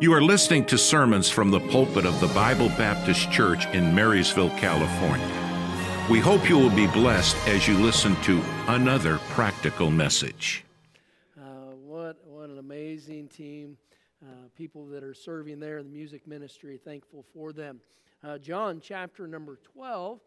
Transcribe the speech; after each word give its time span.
You 0.00 0.12
are 0.12 0.20
listening 0.20 0.64
to 0.66 0.76
sermons 0.76 1.30
from 1.30 1.52
the 1.52 1.60
pulpit 1.60 2.04
of 2.04 2.20
the 2.20 2.26
Bible 2.26 2.68
Baptist 2.70 3.30
Church 3.30 3.66
in 3.66 3.94
Marysville, 3.94 4.50
California. 4.58 5.24
We 6.10 6.18
hope 6.18 6.48
you 6.48 6.58
will 6.58 6.74
be 6.74 6.88
blessed 6.88 7.36
as 7.46 7.68
you 7.68 7.74
listen 7.78 8.16
to 8.22 8.42
another 8.66 9.18
practical 9.30 9.92
message. 9.92 10.64
Uh, 11.40 11.76
what, 11.76 12.18
what 12.26 12.50
an 12.50 12.58
amazing 12.58 13.28
team. 13.28 13.78
Uh, 14.20 14.48
people 14.56 14.84
that 14.86 15.04
are 15.04 15.14
serving 15.14 15.60
there 15.60 15.78
in 15.78 15.86
the 15.86 15.92
music 15.92 16.26
ministry, 16.26 16.76
thankful 16.76 17.24
for 17.32 17.52
them. 17.52 17.80
Uh, 18.24 18.36
John 18.38 18.80
chapter 18.82 19.28
number 19.28 19.60
12, 19.74 20.18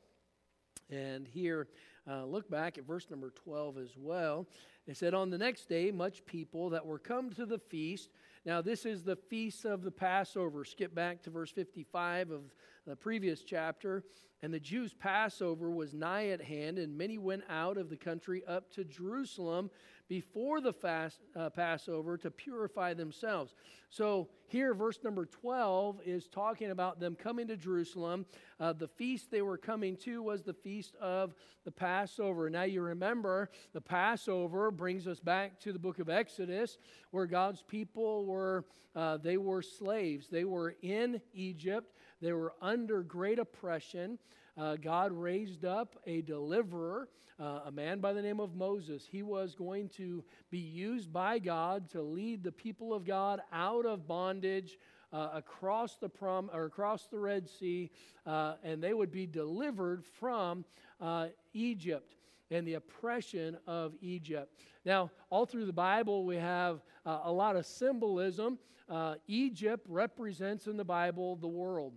and 0.89 1.27
here, 1.27 1.67
uh, 2.09 2.23
look 2.23 2.49
back 2.49 2.77
at 2.77 2.87
verse 2.87 3.07
number 3.09 3.31
12 3.31 3.79
as 3.79 3.97
well. 3.97 4.47
It 4.87 4.95
said, 4.95 5.13
On 5.13 5.29
the 5.29 5.37
next 5.37 5.67
day, 5.67 5.91
much 5.91 6.25
people 6.25 6.69
that 6.69 6.85
were 6.85 6.99
come 6.99 7.31
to 7.31 7.45
the 7.45 7.59
feast 7.59 8.09
now, 8.47 8.61
this 8.61 8.85
is 8.85 9.03
the 9.03 9.17
feast 9.17 9.65
of 9.65 9.83
the 9.83 9.91
Passover. 9.91 10.63
Skip 10.63 10.95
back 10.95 11.21
to 11.23 11.29
verse 11.29 11.51
55 11.51 12.31
of 12.31 12.43
the 12.85 12.95
previous 12.95 13.43
chapter. 13.43 14.05
And 14.41 14.53
the 14.53 14.59
Jews' 14.59 14.93
Passover 14.93 15.69
was 15.69 15.93
nigh 15.93 16.29
at 16.29 16.41
hand, 16.41 16.79
and 16.79 16.97
many 16.97 17.17
went 17.17 17.43
out 17.49 17.77
of 17.77 17.89
the 17.89 17.97
country 17.97 18.43
up 18.47 18.71
to 18.75 18.85
Jerusalem 18.85 19.69
before 20.07 20.61
the 20.61 20.73
fast, 20.73 21.19
uh, 21.35 21.49
Passover 21.49 22.17
to 22.17 22.31
purify 22.31 22.93
themselves. 22.93 23.53
So 23.89 24.29
here, 24.47 24.73
verse 24.73 24.99
number 25.03 25.25
12 25.25 26.01
is 26.05 26.27
talking 26.27 26.71
about 26.71 26.99
them 26.99 27.15
coming 27.15 27.47
to 27.47 27.57
Jerusalem. 27.57 28.25
Uh, 28.59 28.73
the 28.73 28.87
feast 28.87 29.31
they 29.31 29.41
were 29.41 29.57
coming 29.57 29.97
to 29.97 30.23
was 30.23 30.43
the 30.43 30.53
feast 30.53 30.95
of 30.97 31.33
the 31.65 31.71
Passover. 31.71 32.49
Now, 32.49 32.63
you 32.63 32.81
remember 32.81 33.49
the 33.73 33.81
Passover 33.81 34.71
brings 34.71 35.07
us 35.07 35.19
back 35.19 35.59
to 35.61 35.73
the 35.73 35.79
book 35.79 35.99
of 35.99 36.09
Exodus, 36.09 36.77
where 37.11 37.25
God's 37.25 37.61
people 37.61 38.25
were, 38.25 38.65
uh, 38.95 39.17
they 39.17 39.37
were 39.37 39.61
slaves. 39.61 40.27
They 40.29 40.45
were 40.45 40.75
in 40.81 41.21
Egypt, 41.33 41.93
they 42.21 42.31
were 42.31 42.53
under 42.61 43.03
great 43.03 43.39
oppression. 43.39 44.19
Uh, 44.57 44.75
God 44.75 45.11
raised 45.11 45.65
up 45.65 45.95
a 46.07 46.21
deliverer 46.21 47.09
uh, 47.39 47.61
a 47.65 47.71
man 47.71 47.99
by 47.99 48.13
the 48.13 48.21
name 48.21 48.39
of 48.39 48.55
Moses. 48.55 49.07
He 49.09 49.21
was 49.21 49.53
going 49.53 49.89
to 49.89 50.23
be 50.49 50.57
used 50.57 51.13
by 51.13 51.39
God 51.39 51.89
to 51.91 52.01
lead 52.01 52.43
the 52.43 52.51
people 52.51 52.93
of 52.93 53.05
God 53.05 53.41
out 53.53 53.85
of 53.85 54.07
bondage. 54.07 54.77
Uh, 55.13 55.29
across 55.35 55.95
the 55.95 56.09
prom 56.09 56.51
or 56.53 56.65
across 56.65 57.07
the 57.07 57.17
Red 57.17 57.47
Sea, 57.47 57.89
uh, 58.25 58.55
and 58.61 58.83
they 58.83 58.93
would 58.93 59.09
be 59.09 59.25
delivered 59.25 60.03
from 60.03 60.65
uh, 60.99 61.27
Egypt 61.53 62.17
and 62.51 62.67
the 62.67 62.73
oppression 62.73 63.57
of 63.67 63.93
Egypt. 64.01 64.53
Now, 64.83 65.09
all 65.29 65.45
through 65.45 65.65
the 65.65 65.71
Bible, 65.71 66.25
we 66.25 66.35
have 66.35 66.81
uh, 67.05 67.21
a 67.23 67.31
lot 67.31 67.55
of 67.55 67.65
symbolism. 67.65 68.59
Uh, 68.89 69.15
Egypt 69.27 69.85
represents 69.87 70.67
in 70.67 70.75
the 70.75 70.83
Bible 70.83 71.37
the 71.37 71.47
world, 71.47 71.93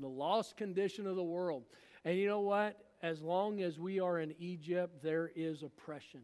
the 0.00 0.08
lost 0.08 0.56
condition 0.56 1.06
of 1.06 1.16
the 1.16 1.22
world. 1.22 1.64
And 2.04 2.18
you 2.18 2.26
know 2.26 2.40
what? 2.40 2.78
as 3.04 3.20
long 3.20 3.60
as 3.60 3.78
we 3.78 4.00
are 4.00 4.18
in 4.18 4.34
Egypt, 4.38 5.02
there 5.02 5.30
is 5.36 5.62
oppression. 5.62 6.22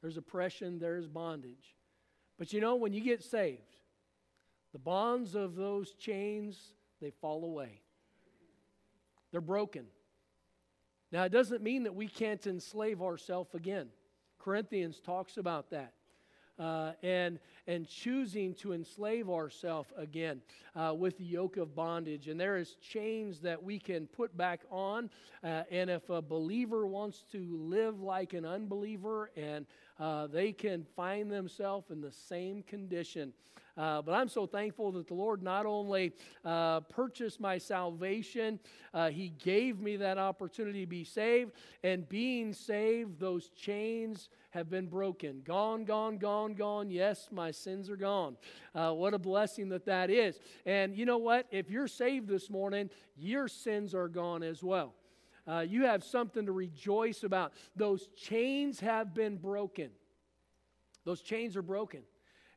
There's 0.00 0.16
oppression, 0.16 0.78
there's 0.78 1.08
bondage. 1.08 1.74
But 2.38 2.52
you 2.52 2.60
know, 2.60 2.76
when 2.76 2.92
you 2.92 3.00
get 3.00 3.20
saved, 3.20 3.74
the 4.72 4.78
bonds 4.78 5.34
of 5.34 5.56
those 5.56 5.94
chains, 5.94 6.74
they 7.00 7.10
fall 7.10 7.44
away. 7.44 7.80
They're 9.32 9.40
broken. 9.40 9.86
Now, 11.10 11.24
it 11.24 11.32
doesn't 11.32 11.60
mean 11.60 11.82
that 11.82 11.94
we 11.96 12.06
can't 12.06 12.46
enslave 12.46 13.02
ourselves 13.02 13.52
again. 13.56 13.88
Corinthians 14.38 15.00
talks 15.00 15.38
about 15.38 15.70
that 15.70 15.92
uh, 16.60 16.92
and, 17.02 17.40
and 17.70 17.86
choosing 17.86 18.52
to 18.52 18.72
enslave 18.72 19.30
ourselves 19.30 19.92
again 19.96 20.40
uh, 20.74 20.92
with 20.92 21.16
the 21.18 21.24
yoke 21.24 21.56
of 21.56 21.72
bondage. 21.72 22.26
And 22.26 22.38
there 22.38 22.56
is 22.56 22.74
chains 22.74 23.38
that 23.42 23.62
we 23.62 23.78
can 23.78 24.08
put 24.08 24.36
back 24.36 24.62
on. 24.72 25.08
Uh, 25.44 25.62
and 25.70 25.88
if 25.88 26.10
a 26.10 26.20
believer 26.20 26.84
wants 26.84 27.24
to 27.30 27.38
live 27.56 28.00
like 28.00 28.32
an 28.32 28.44
unbeliever 28.44 29.30
and 29.36 29.66
uh, 30.00 30.26
they 30.26 30.50
can 30.50 30.84
find 30.96 31.30
themselves 31.30 31.92
in 31.92 32.00
the 32.00 32.10
same 32.10 32.64
condition. 32.64 33.32
Uh, 33.76 34.02
but 34.02 34.12
I'm 34.12 34.28
so 34.28 34.46
thankful 34.46 34.92
that 34.92 35.06
the 35.06 35.14
Lord 35.14 35.42
not 35.42 35.64
only 35.64 36.12
uh, 36.44 36.80
purchased 36.80 37.40
my 37.40 37.56
salvation, 37.56 38.58
uh, 38.92 39.10
He 39.10 39.30
gave 39.30 39.80
me 39.80 39.96
that 39.96 40.18
opportunity 40.18 40.82
to 40.82 40.86
be 40.86 41.04
saved. 41.04 41.52
And 41.82 42.08
being 42.08 42.52
saved, 42.52 43.18
those 43.18 43.48
chains 43.50 44.28
have 44.50 44.68
been 44.68 44.86
broken. 44.86 45.42
Gone, 45.44 45.84
gone, 45.84 46.18
gone, 46.18 46.54
gone. 46.54 46.90
Yes, 46.90 47.28
my 47.30 47.50
sins 47.60 47.90
are 47.90 47.96
gone. 47.96 48.36
Uh, 48.74 48.92
what 48.92 49.14
a 49.14 49.18
blessing 49.18 49.68
that 49.70 49.84
that 49.86 50.10
is. 50.10 50.38
And 50.66 50.96
you 50.96 51.04
know 51.04 51.18
what? 51.18 51.46
If 51.50 51.70
you're 51.70 51.88
saved 51.88 52.28
this 52.28 52.50
morning, 52.50 52.90
your 53.16 53.48
sins 53.48 53.94
are 53.94 54.08
gone 54.08 54.42
as 54.42 54.62
well. 54.62 54.94
Uh, 55.46 55.60
you 55.60 55.84
have 55.84 56.04
something 56.04 56.46
to 56.46 56.52
rejoice 56.52 57.22
about. 57.22 57.52
Those 57.74 58.08
chains 58.16 58.80
have 58.80 59.14
been 59.14 59.36
broken. 59.36 59.90
Those 61.04 61.22
chains 61.22 61.56
are 61.56 61.62
broken. 61.62 62.02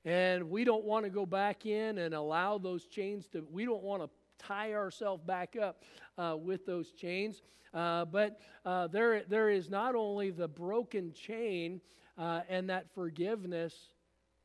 And 0.06 0.50
we 0.50 0.64
don't 0.64 0.84
want 0.84 1.06
to 1.06 1.10
go 1.10 1.26
back 1.26 1.66
in 1.66 1.98
and 1.98 2.14
allow 2.14 2.58
those 2.58 2.86
chains 2.86 3.28
to, 3.30 3.46
we 3.52 3.66
don't 3.66 3.84
want 3.84 4.04
to 4.04 4.10
tie 4.38 4.74
ourselves 4.74 5.24
back 5.24 5.56
up 5.56 5.84
uh, 6.18 6.36
with 6.38 6.66
those 6.66 6.92
chains. 6.92 7.42
Uh, 7.74 8.06
but 8.06 8.40
uh, 8.66 8.88
there, 8.88 9.24
there 9.24 9.50
is 9.50 9.70
not 9.70 9.96
only 9.96 10.30
the 10.30 10.48
broken 10.48 11.14
chain 11.14 11.82
uh, 12.18 12.42
and 12.50 12.70
that 12.70 12.94
forgiveness, 12.94 13.93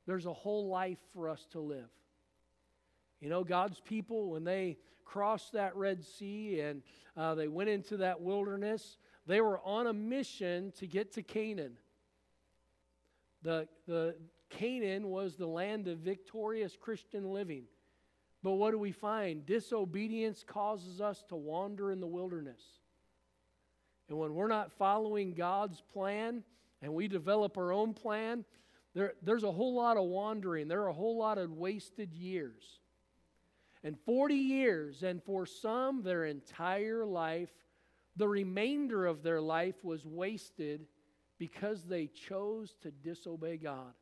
there's 0.08 0.24
a 0.24 0.32
whole 0.32 0.68
life 0.68 0.96
for 1.12 1.28
us 1.28 1.46
to 1.52 1.60
live. 1.60 1.90
You 3.20 3.28
know, 3.28 3.44
God's 3.44 3.78
people, 3.78 4.30
when 4.30 4.42
they 4.42 4.78
crossed 5.04 5.52
that 5.52 5.76
Red 5.76 6.02
Sea 6.02 6.60
and 6.60 6.82
uh, 7.14 7.34
they 7.34 7.46
went 7.46 7.68
into 7.68 7.98
that 7.98 8.22
wilderness, 8.22 8.96
they 9.26 9.42
were 9.42 9.60
on 9.60 9.86
a 9.86 9.92
mission 9.92 10.72
to 10.78 10.86
get 10.86 11.12
to 11.12 11.22
Canaan. 11.22 11.76
The, 13.42 13.68
the, 13.86 14.16
Canaan 14.48 15.10
was 15.10 15.36
the 15.36 15.46
land 15.46 15.88
of 15.88 15.98
victorious 15.98 16.74
Christian 16.80 17.30
living. 17.30 17.64
But 18.42 18.52
what 18.52 18.70
do 18.70 18.78
we 18.78 18.92
find? 18.92 19.44
Disobedience 19.44 20.42
causes 20.42 21.02
us 21.02 21.22
to 21.28 21.36
wander 21.36 21.92
in 21.92 22.00
the 22.00 22.06
wilderness. 22.06 22.62
And 24.08 24.16
when 24.16 24.34
we're 24.34 24.48
not 24.48 24.72
following 24.72 25.34
God's 25.34 25.82
plan 25.92 26.44
and 26.80 26.94
we 26.94 27.08
develop 27.08 27.58
our 27.58 27.72
own 27.72 27.92
plan, 27.92 28.46
there, 28.94 29.14
there's 29.22 29.44
a 29.44 29.52
whole 29.52 29.74
lot 29.74 29.96
of 29.96 30.04
wandering. 30.04 30.68
There 30.68 30.82
are 30.82 30.88
a 30.88 30.94
whole 30.94 31.18
lot 31.18 31.38
of 31.38 31.52
wasted 31.52 32.12
years. 32.12 32.80
And 33.84 33.96
40 34.04 34.34
years, 34.34 35.02
and 35.02 35.22
for 35.22 35.46
some, 35.46 36.02
their 36.02 36.24
entire 36.24 37.04
life, 37.04 37.50
the 38.16 38.26
remainder 38.26 39.06
of 39.06 39.22
their 39.22 39.40
life 39.40 39.76
was 39.84 40.04
wasted 40.04 40.86
because 41.38 41.84
they 41.84 42.06
chose 42.06 42.74
to 42.82 42.90
disobey 42.90 43.56
God. 43.56 43.92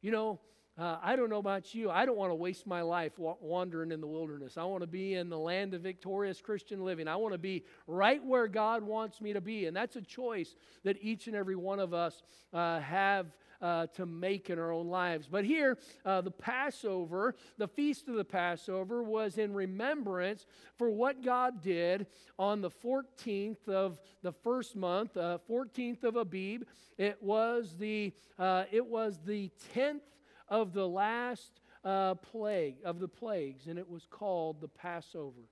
You 0.00 0.12
know, 0.12 0.40
uh, 0.76 0.98
I 1.02 1.14
don't 1.14 1.30
know 1.30 1.38
about 1.38 1.72
you. 1.72 1.88
I 1.88 2.04
don't 2.04 2.16
want 2.16 2.30
to 2.30 2.34
waste 2.34 2.66
my 2.66 2.82
life 2.82 3.16
wa- 3.16 3.36
wandering 3.40 3.92
in 3.92 4.00
the 4.00 4.08
wilderness. 4.08 4.56
I 4.56 4.64
want 4.64 4.82
to 4.82 4.88
be 4.88 5.14
in 5.14 5.28
the 5.28 5.38
land 5.38 5.72
of 5.72 5.82
victorious 5.82 6.40
Christian 6.40 6.84
living. 6.84 7.06
I 7.06 7.14
want 7.14 7.32
to 7.32 7.38
be 7.38 7.64
right 7.86 8.24
where 8.24 8.48
God 8.48 8.82
wants 8.82 9.20
me 9.20 9.32
to 9.32 9.40
be. 9.40 9.66
And 9.66 9.76
that's 9.76 9.94
a 9.94 10.02
choice 10.02 10.56
that 10.82 10.96
each 11.00 11.28
and 11.28 11.36
every 11.36 11.54
one 11.54 11.78
of 11.78 11.94
us 11.94 12.24
uh, 12.52 12.80
have 12.80 13.26
uh, 13.64 13.86
to 13.86 14.04
make 14.04 14.50
in 14.50 14.58
our 14.58 14.70
own 14.70 14.88
lives. 14.88 15.26
But 15.26 15.46
here, 15.46 15.78
uh, 16.04 16.20
the 16.20 16.30
Passover, 16.30 17.34
the 17.56 17.66
feast 17.66 18.08
of 18.08 18.16
the 18.16 18.24
Passover, 18.24 19.02
was 19.02 19.38
in 19.38 19.54
remembrance 19.54 20.44
for 20.76 20.90
what 20.90 21.24
God 21.24 21.62
did 21.62 22.06
on 22.38 22.60
the 22.60 22.68
14th 22.68 23.66
of 23.66 23.98
the 24.20 24.32
first 24.32 24.76
month, 24.76 25.16
uh, 25.16 25.38
14th 25.48 26.04
of 26.04 26.16
Abib. 26.16 26.64
It 26.98 27.22
was 27.22 27.74
the 27.78 28.12
uh, 28.38 28.64
it 28.70 28.84
was 28.84 29.18
the 29.24 29.50
10th 29.74 30.02
of 30.48 30.74
the 30.74 30.86
last 30.86 31.60
uh, 31.86 32.16
plague 32.16 32.76
of 32.84 33.00
the 33.00 33.08
plagues, 33.08 33.66
and 33.66 33.78
it 33.78 33.88
was 33.88 34.06
called 34.10 34.60
the 34.60 34.68
Passover. 34.68 35.48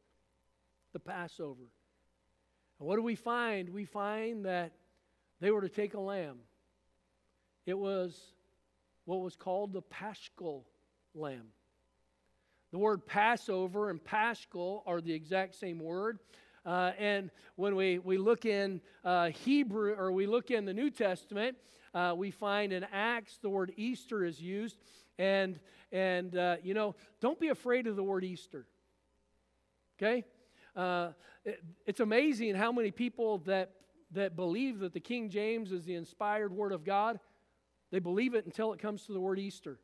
The 0.92 1.00
Passover. 1.00 1.64
And 2.78 2.86
what 2.86 2.96
do 2.96 3.02
we 3.02 3.14
find? 3.14 3.70
We 3.70 3.86
find 3.86 4.44
that 4.44 4.72
they 5.40 5.50
were 5.50 5.62
to 5.62 5.70
take 5.70 5.94
a 5.94 6.00
lamb 6.00 6.40
it 7.66 7.78
was 7.78 8.18
what 9.04 9.20
was 9.20 9.36
called 9.36 9.72
the 9.72 9.82
Paschal 9.82 10.64
lamb. 11.14 11.48
The 12.70 12.78
word 12.78 13.06
Passover 13.06 13.90
and 13.90 14.02
Paschal 14.02 14.82
are 14.86 15.00
the 15.00 15.12
exact 15.12 15.54
same 15.54 15.78
word. 15.78 16.18
Uh, 16.64 16.92
and 16.98 17.30
when 17.56 17.74
we, 17.76 17.98
we 17.98 18.16
look 18.16 18.46
in 18.46 18.80
uh, 19.04 19.28
Hebrew 19.28 19.94
or 19.94 20.12
we 20.12 20.26
look 20.26 20.50
in 20.50 20.64
the 20.64 20.72
New 20.72 20.90
Testament, 20.90 21.56
uh, 21.92 22.14
we 22.16 22.30
find 22.30 22.72
in 22.72 22.86
Acts 22.92 23.38
the 23.42 23.50
word 23.50 23.72
Easter 23.76 24.24
is 24.24 24.40
used. 24.40 24.78
And, 25.18 25.60
and 25.90 26.36
uh, 26.36 26.56
you 26.62 26.72
know, 26.72 26.94
don't 27.20 27.38
be 27.38 27.48
afraid 27.48 27.86
of 27.86 27.96
the 27.96 28.02
word 28.02 28.24
Easter. 28.24 28.66
Okay? 29.98 30.24
Uh, 30.74 31.10
it, 31.44 31.62
it's 31.84 32.00
amazing 32.00 32.54
how 32.54 32.72
many 32.72 32.90
people 32.90 33.38
that, 33.38 33.72
that 34.12 34.34
believe 34.34 34.78
that 34.78 34.94
the 34.94 35.00
King 35.00 35.28
James 35.28 35.72
is 35.72 35.84
the 35.84 35.94
inspired 35.94 36.52
word 36.52 36.72
of 36.72 36.84
God 36.84 37.18
they 37.92 38.00
believe 38.00 38.34
it 38.34 38.46
until 38.46 38.72
it 38.72 38.80
comes 38.80 39.06
to 39.06 39.12
the 39.12 39.20
word 39.20 39.38
Easter. 39.38 39.78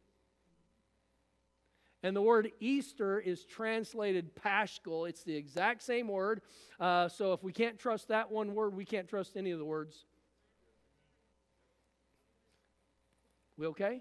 And 2.02 2.16
the 2.16 2.22
word 2.22 2.50
Easter 2.58 3.20
is 3.20 3.44
translated 3.44 4.34
Paschal. 4.34 5.04
It's 5.04 5.22
the 5.24 5.36
exact 5.36 5.82
same 5.82 6.08
word. 6.08 6.40
Uh, 6.80 7.08
so 7.08 7.32
if 7.34 7.42
we 7.42 7.52
can't 7.52 7.78
trust 7.78 8.08
that 8.08 8.30
one 8.30 8.54
word, 8.54 8.74
we 8.74 8.84
can't 8.84 9.08
trust 9.08 9.36
any 9.36 9.50
of 9.50 9.58
the 9.58 9.64
words. 9.64 10.06
We 13.56 13.66
okay? 13.66 14.00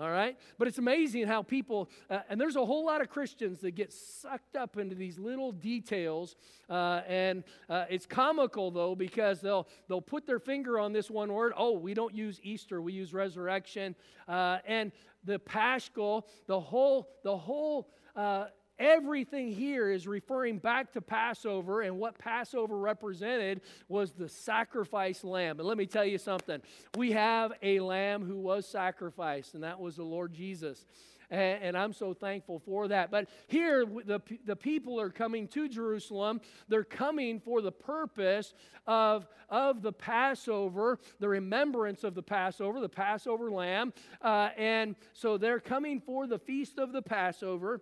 All 0.00 0.10
right? 0.10 0.36
But 0.58 0.66
it's 0.66 0.78
amazing 0.78 1.28
how 1.28 1.42
people, 1.42 1.88
uh, 2.10 2.20
and 2.28 2.40
there's 2.40 2.56
a 2.56 2.64
whole 2.64 2.84
lot 2.84 3.00
of 3.00 3.08
Christians 3.08 3.60
that 3.60 3.72
get 3.72 3.92
sucked 3.92 4.56
up 4.56 4.76
into 4.76 4.96
these 4.96 5.18
little 5.18 5.52
details. 5.52 6.34
Uh, 6.68 7.02
and 7.06 7.44
uh, 7.68 7.84
it's 7.88 8.04
comical, 8.04 8.72
though, 8.72 8.96
because 8.96 9.40
they'll, 9.40 9.68
they'll 9.88 10.00
put 10.00 10.26
their 10.26 10.40
finger 10.40 10.80
on 10.80 10.92
this 10.92 11.10
one 11.10 11.32
word. 11.32 11.52
Oh, 11.56 11.78
we 11.78 11.94
don't 11.94 12.14
use 12.14 12.40
Easter, 12.42 12.82
we 12.82 12.92
use 12.92 13.14
resurrection. 13.14 13.94
Uh, 14.26 14.58
and 14.66 14.90
the 15.22 15.38
Paschal, 15.38 16.26
the 16.46 16.58
whole, 16.58 17.08
the 17.22 17.36
whole, 17.36 17.88
uh, 18.16 18.46
Everything 18.78 19.52
here 19.52 19.90
is 19.90 20.06
referring 20.06 20.58
back 20.58 20.92
to 20.92 21.00
Passover, 21.00 21.82
and 21.82 21.98
what 21.98 22.18
Passover 22.18 22.76
represented 22.76 23.60
was 23.88 24.12
the 24.12 24.28
sacrifice 24.28 25.22
lamb. 25.22 25.60
And 25.60 25.68
let 25.68 25.78
me 25.78 25.86
tell 25.86 26.04
you 26.04 26.18
something 26.18 26.60
we 26.96 27.12
have 27.12 27.52
a 27.62 27.78
lamb 27.78 28.24
who 28.24 28.36
was 28.36 28.66
sacrificed, 28.66 29.54
and 29.54 29.62
that 29.62 29.78
was 29.78 29.96
the 29.96 30.02
Lord 30.02 30.32
Jesus. 30.32 30.84
And, 31.30 31.62
and 31.62 31.78
I'm 31.78 31.92
so 31.92 32.14
thankful 32.14 32.58
for 32.58 32.88
that. 32.88 33.10
But 33.10 33.28
here, 33.46 33.84
the, 33.84 34.20
the 34.44 34.56
people 34.56 35.00
are 35.00 35.10
coming 35.10 35.48
to 35.48 35.68
Jerusalem. 35.68 36.40
They're 36.68 36.84
coming 36.84 37.40
for 37.40 37.62
the 37.62 37.72
purpose 37.72 38.54
of, 38.86 39.26
of 39.48 39.82
the 39.82 39.92
Passover, 39.92 40.98
the 41.20 41.28
remembrance 41.28 42.04
of 42.04 42.14
the 42.14 42.22
Passover, 42.22 42.80
the 42.80 42.88
Passover 42.88 43.50
lamb. 43.50 43.92
Uh, 44.20 44.50
and 44.56 44.96
so 45.12 45.38
they're 45.38 45.60
coming 45.60 46.00
for 46.00 46.26
the 46.26 46.38
feast 46.38 46.78
of 46.78 46.92
the 46.92 47.02
Passover. 47.02 47.80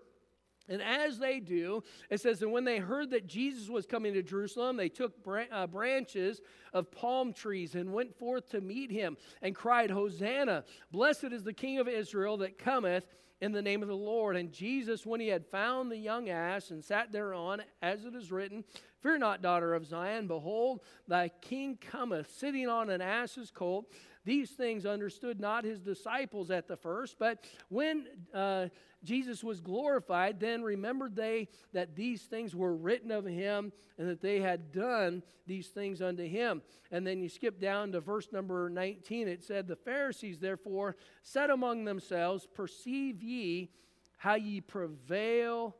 And 0.72 0.82
as 0.82 1.18
they 1.18 1.38
do, 1.38 1.82
it 2.10 2.20
says, 2.20 2.42
and 2.42 2.50
when 2.50 2.64
they 2.64 2.78
heard 2.78 3.10
that 3.10 3.26
Jesus 3.26 3.68
was 3.68 3.86
coming 3.86 4.14
to 4.14 4.22
Jerusalem, 4.22 4.76
they 4.76 4.88
took 4.88 5.22
bra- 5.22 5.44
uh, 5.52 5.66
branches 5.66 6.40
of 6.72 6.90
palm 6.90 7.32
trees 7.32 7.74
and 7.74 7.92
went 7.92 8.16
forth 8.18 8.48
to 8.50 8.60
meet 8.60 8.90
him 8.90 9.16
and 9.42 9.54
cried, 9.54 9.90
Hosanna! 9.90 10.64
Blessed 10.90 11.24
is 11.24 11.44
the 11.44 11.52
King 11.52 11.78
of 11.78 11.88
Israel 11.88 12.38
that 12.38 12.58
cometh 12.58 13.04
in 13.42 13.52
the 13.52 13.60
name 13.60 13.82
of 13.82 13.88
the 13.88 13.94
Lord. 13.94 14.36
And 14.36 14.52
Jesus, 14.52 15.04
when 15.04 15.20
he 15.20 15.26
had 15.26 15.44
found 15.44 15.90
the 15.90 15.96
young 15.96 16.30
ass 16.30 16.70
and 16.70 16.82
sat 16.82 17.12
thereon, 17.12 17.62
as 17.82 18.04
it 18.04 18.14
is 18.14 18.30
written, 18.30 18.64
Fear 19.00 19.18
not, 19.18 19.42
daughter 19.42 19.74
of 19.74 19.84
Zion, 19.84 20.28
behold, 20.28 20.80
thy 21.08 21.28
king 21.40 21.76
cometh, 21.76 22.30
sitting 22.30 22.68
on 22.68 22.88
an 22.88 23.00
ass's 23.00 23.50
colt. 23.50 23.92
These 24.24 24.50
things 24.50 24.86
understood 24.86 25.40
not 25.40 25.64
his 25.64 25.80
disciples 25.80 26.52
at 26.52 26.68
the 26.68 26.76
first, 26.76 27.18
but 27.18 27.44
when 27.68 28.06
uh, 28.32 28.68
Jesus 29.04 29.42
was 29.42 29.60
glorified, 29.60 30.38
then 30.38 30.62
remembered 30.62 31.16
they 31.16 31.48
that 31.72 31.96
these 31.96 32.22
things 32.22 32.54
were 32.54 32.74
written 32.74 33.10
of 33.10 33.24
him 33.24 33.72
and 33.98 34.08
that 34.08 34.20
they 34.20 34.40
had 34.40 34.72
done 34.72 35.22
these 35.46 35.68
things 35.68 36.00
unto 36.00 36.24
him. 36.24 36.62
And 36.90 37.06
then 37.06 37.20
you 37.20 37.28
skip 37.28 37.60
down 37.60 37.92
to 37.92 38.00
verse 38.00 38.28
number 38.32 38.68
19. 38.68 39.26
It 39.26 39.42
said, 39.42 39.66
The 39.66 39.76
Pharisees 39.76 40.38
therefore 40.38 40.96
said 41.22 41.50
among 41.50 41.84
themselves, 41.84 42.46
Perceive 42.54 43.22
ye 43.22 43.70
how 44.18 44.36
ye 44.36 44.60
prevail 44.60 45.76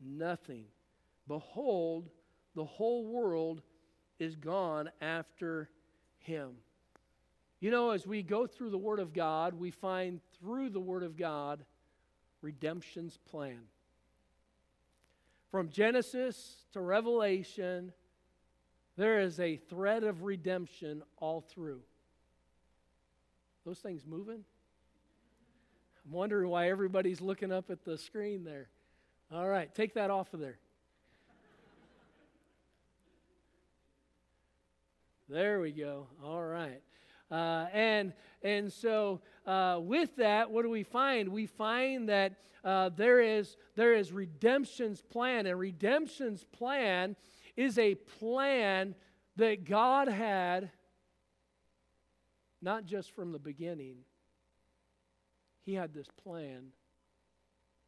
nothing. 0.00 0.66
Behold, 1.26 2.10
the 2.54 2.64
whole 2.64 3.06
world 3.06 3.62
is 4.18 4.36
gone 4.36 4.90
after 5.00 5.68
him. 6.18 6.52
You 7.60 7.70
know, 7.70 7.90
as 7.90 8.06
we 8.06 8.22
go 8.22 8.46
through 8.46 8.70
the 8.70 8.78
Word 8.78 8.98
of 8.98 9.12
God, 9.12 9.54
we 9.54 9.70
find 9.70 10.20
through 10.38 10.70
the 10.70 10.80
Word 10.80 11.02
of 11.02 11.16
God 11.16 11.64
redemption's 12.42 13.16
plan. 13.30 13.60
From 15.50 15.70
Genesis 15.70 16.64
to 16.72 16.80
Revelation, 16.80 17.92
there 18.96 19.20
is 19.20 19.40
a 19.40 19.56
thread 19.56 20.04
of 20.04 20.22
redemption 20.22 21.02
all 21.18 21.40
through. 21.40 21.80
Those 23.64 23.78
things 23.78 24.04
moving? 24.06 24.44
I'm 26.04 26.12
wondering 26.12 26.48
why 26.50 26.68
everybody's 26.68 27.20
looking 27.20 27.52
up 27.52 27.70
at 27.70 27.84
the 27.84 27.96
screen 27.96 28.44
there. 28.44 28.68
All 29.32 29.48
right, 29.48 29.72
take 29.74 29.94
that 29.94 30.10
off 30.10 30.34
of 30.34 30.40
there. 30.40 30.58
There 35.28 35.60
we 35.60 35.70
go. 35.72 36.08
All 36.22 36.42
right. 36.42 36.82
Uh, 37.30 37.66
and, 37.72 38.12
and 38.42 38.70
so, 38.70 39.22
uh, 39.46 39.78
with 39.80 40.16
that, 40.16 40.50
what 40.50 40.62
do 40.62 40.70
we 40.70 40.82
find? 40.82 41.28
We 41.28 41.46
find 41.46 42.08
that 42.08 42.34
uh, 42.64 42.90
there, 42.90 43.20
is, 43.20 43.56
there 43.74 43.94
is 43.94 44.12
redemption's 44.12 45.02
plan, 45.02 45.46
and 45.46 45.58
redemption's 45.58 46.44
plan 46.44 47.16
is 47.56 47.78
a 47.78 47.94
plan 47.94 48.94
that 49.36 49.64
God 49.64 50.08
had 50.08 50.70
not 52.62 52.86
just 52.86 53.10
from 53.10 53.32
the 53.32 53.38
beginning, 53.38 53.96
He 55.64 55.74
had 55.74 55.92
this 55.92 56.06
plan 56.22 56.68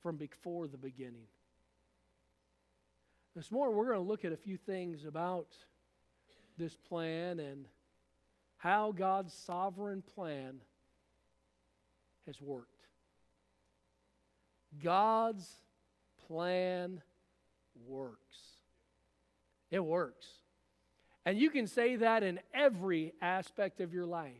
from 0.03 0.17
before 0.17 0.67
the 0.67 0.77
beginning. 0.77 1.29
This 3.37 3.51
morning, 3.51 3.77
we're 3.77 3.87
going 3.87 3.99
to 3.99 4.09
look 4.09 4.25
at 4.25 4.33
a 4.33 4.37
few 4.37 4.56
things 4.56 5.05
about 5.05 5.47
this 6.59 6.77
plan 6.77 7.39
and 7.41 7.67
how 8.56 8.93
God's 8.93 9.33
sovereign 9.33 10.03
plan 10.03 10.61
has 12.26 12.41
worked. 12.41 12.69
God's 14.82 15.49
plan 16.26 17.03
works. 17.87 18.38
It 19.71 19.85
works. 19.85 20.26
And 21.26 21.38
you 21.38 21.50
can 21.50 21.67
say 21.67 21.97
that 21.97 22.23
in 22.23 22.41
every 22.53 23.12
aspect 23.23 23.81
of 23.81 23.93
your 23.93 24.06
life. 24.06 24.32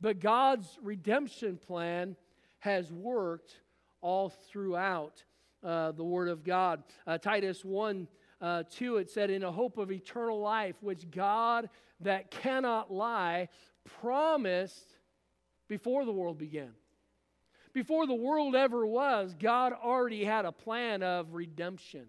But 0.00 0.20
God's 0.20 0.66
redemption 0.82 1.58
plan 1.58 2.16
has 2.58 2.90
worked 2.92 3.60
all 4.00 4.28
throughout 4.28 5.22
uh, 5.62 5.92
the 5.92 6.04
Word 6.04 6.28
of 6.28 6.44
God. 6.44 6.82
Uh, 7.06 7.18
Titus 7.18 7.64
1 7.64 8.08
uh, 8.40 8.64
2, 8.70 8.98
it 8.98 9.10
said, 9.10 9.30
In 9.30 9.42
a 9.42 9.52
hope 9.52 9.78
of 9.78 9.90
eternal 9.90 10.40
life, 10.40 10.76
which 10.80 11.10
God 11.10 11.70
that 12.00 12.30
cannot 12.30 12.92
lie 12.92 13.48
promised 14.00 14.95
before 15.68 16.04
the 16.04 16.12
world 16.12 16.38
began. 16.38 16.72
Before 17.72 18.06
the 18.06 18.14
world 18.14 18.54
ever 18.54 18.86
was, 18.86 19.34
God 19.38 19.72
already 19.72 20.24
had 20.24 20.44
a 20.44 20.52
plan 20.52 21.02
of 21.02 21.34
redemption. 21.34 22.06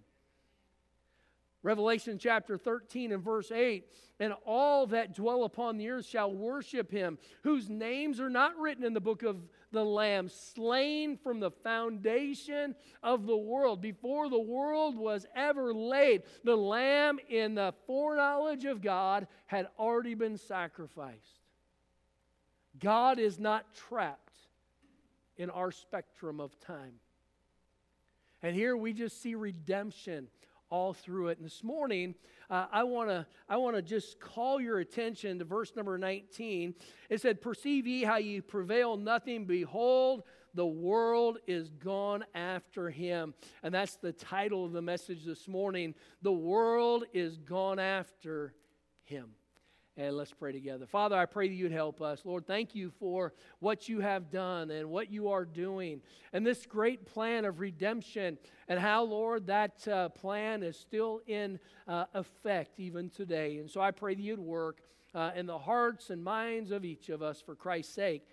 Revelation 1.63 2.17
chapter 2.17 2.57
13 2.57 3.11
and 3.11 3.21
verse 3.21 3.51
8 3.51 3.85
And 4.21 4.33
all 4.45 4.87
that 4.87 5.13
dwell 5.13 5.43
upon 5.43 5.75
the 5.75 5.89
earth 5.89 6.05
shall 6.05 6.31
worship 6.31 6.89
him, 6.89 7.17
whose 7.43 7.69
names 7.69 8.21
are 8.21 8.29
not 8.29 8.57
written 8.57 8.85
in 8.85 8.93
the 8.93 9.01
book 9.01 9.23
of 9.23 9.41
the 9.73 9.83
Lamb, 9.83 10.29
slain 10.29 11.17
from 11.17 11.41
the 11.41 11.51
foundation 11.51 12.73
of 13.03 13.25
the 13.25 13.35
world. 13.35 13.81
Before 13.81 14.29
the 14.29 14.39
world 14.39 14.97
was 14.97 15.25
ever 15.35 15.73
laid, 15.73 16.23
the 16.45 16.55
Lamb, 16.55 17.19
in 17.27 17.55
the 17.55 17.73
foreknowledge 17.85 18.63
of 18.63 18.81
God, 18.81 19.27
had 19.47 19.67
already 19.77 20.13
been 20.13 20.37
sacrificed. 20.37 21.41
God 22.79 23.19
is 23.19 23.39
not 23.39 23.73
trapped 23.73 24.37
in 25.37 25.49
our 25.49 25.71
spectrum 25.71 26.39
of 26.39 26.59
time. 26.59 26.93
And 28.41 28.55
here 28.55 28.77
we 28.77 28.93
just 28.93 29.21
see 29.21 29.35
redemption 29.35 30.27
all 30.69 30.93
through 30.93 31.29
it. 31.29 31.37
And 31.37 31.45
this 31.45 31.63
morning, 31.63 32.15
uh, 32.49 32.67
I 32.71 32.83
want 32.83 33.09
to 33.09 33.25
I 33.47 33.57
want 33.57 33.75
to 33.75 33.81
just 33.81 34.19
call 34.19 34.59
your 34.59 34.79
attention 34.79 35.39
to 35.39 35.45
verse 35.45 35.75
number 35.75 35.97
19. 35.97 36.75
It 37.09 37.21
said, 37.21 37.41
"Perceive 37.41 37.87
ye 37.87 38.03
how 38.03 38.17
ye 38.17 38.41
prevail 38.41 38.97
nothing. 38.97 39.45
Behold, 39.45 40.23
the 40.53 40.65
world 40.65 41.39
is 41.47 41.69
gone 41.69 42.25
after 42.33 42.89
him." 42.89 43.33
And 43.63 43.73
that's 43.73 43.95
the 43.95 44.13
title 44.13 44.65
of 44.65 44.73
the 44.73 44.81
message 44.81 45.23
this 45.23 45.47
morning. 45.47 45.95
The 46.21 46.33
world 46.33 47.05
is 47.13 47.37
gone 47.37 47.79
after 47.79 48.53
him. 49.03 49.35
And 49.99 50.15
let's 50.15 50.31
pray 50.31 50.51
together. 50.51 50.85
Father, 50.85 51.15
I 51.15 51.25
pray 51.25 51.47
that 51.47 51.55
you'd 51.55 51.71
help 51.71 52.03
us. 52.03 52.21
Lord, 52.23 52.45
thank 52.45 52.75
you 52.75 52.91
for 52.99 53.33
what 53.59 53.89
you 53.89 53.99
have 53.99 54.29
done 54.29 54.69
and 54.69 54.91
what 54.91 55.11
you 55.11 55.29
are 55.29 55.43
doing 55.43 56.01
and 56.33 56.45
this 56.45 56.67
great 56.67 57.07
plan 57.07 57.45
of 57.45 57.59
redemption 57.59 58.37
and 58.67 58.79
how, 58.79 59.03
Lord, 59.03 59.47
that 59.47 59.87
uh, 59.87 60.09
plan 60.09 60.61
is 60.61 60.77
still 60.77 61.21
in 61.25 61.59
uh, 61.87 62.05
effect 62.13 62.79
even 62.79 63.09
today. 63.09 63.57
And 63.57 63.67
so 63.67 63.81
I 63.81 63.89
pray 63.89 64.13
that 64.13 64.21
you'd 64.21 64.37
work 64.37 64.81
uh, 65.15 65.31
in 65.35 65.47
the 65.47 65.57
hearts 65.57 66.11
and 66.11 66.23
minds 66.23 66.69
of 66.69 66.85
each 66.85 67.09
of 67.09 67.23
us 67.23 67.41
for 67.41 67.55
Christ's 67.55 67.95
sake. 67.95 68.23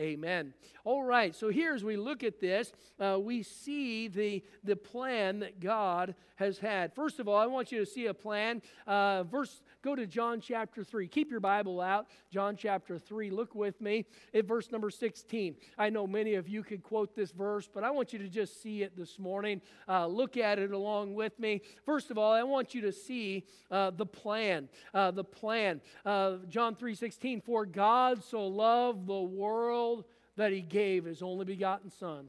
Amen. 0.00 0.54
All 0.84 1.02
right, 1.02 1.34
so 1.34 1.48
here 1.48 1.74
as 1.74 1.82
we 1.82 1.96
look 1.96 2.22
at 2.22 2.38
this, 2.38 2.72
uh, 3.00 3.18
we 3.20 3.42
see 3.42 4.06
the, 4.06 4.44
the 4.62 4.76
plan 4.76 5.40
that 5.40 5.58
God 5.58 6.14
has 6.36 6.58
had. 6.58 6.94
First 6.94 7.18
of 7.18 7.26
all, 7.26 7.36
I 7.36 7.46
want 7.46 7.72
you 7.72 7.80
to 7.80 7.86
see 7.86 8.06
a 8.06 8.14
plan. 8.14 8.62
Uh, 8.86 9.24
verse 9.24 9.60
Go 9.82 9.94
to 9.94 10.06
John 10.06 10.40
chapter 10.40 10.82
3. 10.82 11.06
Keep 11.06 11.30
your 11.30 11.38
Bible 11.38 11.80
out. 11.80 12.08
John 12.32 12.56
chapter 12.56 12.98
3. 12.98 13.30
Look 13.30 13.54
with 13.54 13.80
me 13.80 14.06
at 14.34 14.44
verse 14.44 14.72
number 14.72 14.90
16. 14.90 15.54
I 15.78 15.88
know 15.88 16.04
many 16.06 16.34
of 16.34 16.48
you 16.48 16.64
could 16.64 16.82
quote 16.82 17.14
this 17.14 17.30
verse, 17.30 17.68
but 17.72 17.84
I 17.84 17.90
want 17.92 18.12
you 18.12 18.18
to 18.18 18.28
just 18.28 18.60
see 18.60 18.82
it 18.82 18.96
this 18.96 19.20
morning. 19.20 19.60
Uh, 19.88 20.08
look 20.08 20.36
at 20.36 20.58
it 20.58 20.72
along 20.72 21.14
with 21.14 21.38
me. 21.38 21.62
First 21.86 22.10
of 22.10 22.18
all, 22.18 22.32
I 22.32 22.42
want 22.42 22.74
you 22.74 22.80
to 22.82 22.92
see 22.92 23.44
uh, 23.70 23.90
the 23.90 24.06
plan. 24.06 24.68
Uh, 24.92 25.12
the 25.12 25.24
plan. 25.24 25.80
Uh, 26.04 26.38
John 26.48 26.74
3 26.74 26.96
16. 26.96 27.40
For 27.42 27.64
God 27.64 28.24
so 28.24 28.48
loved 28.48 29.06
the 29.06 29.20
world 29.20 30.04
that 30.36 30.52
he 30.52 30.60
gave 30.60 31.04
his 31.04 31.22
only 31.22 31.44
begotten 31.44 31.90
Son 31.90 32.28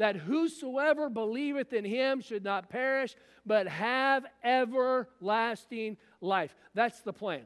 that 0.00 0.16
whosoever 0.16 1.10
believeth 1.10 1.74
in 1.74 1.84
him 1.84 2.22
should 2.22 2.42
not 2.42 2.70
perish, 2.70 3.14
but 3.44 3.68
have 3.68 4.24
everlasting 4.42 5.98
life. 6.22 6.56
That's 6.72 7.00
the 7.00 7.12
plan. 7.12 7.42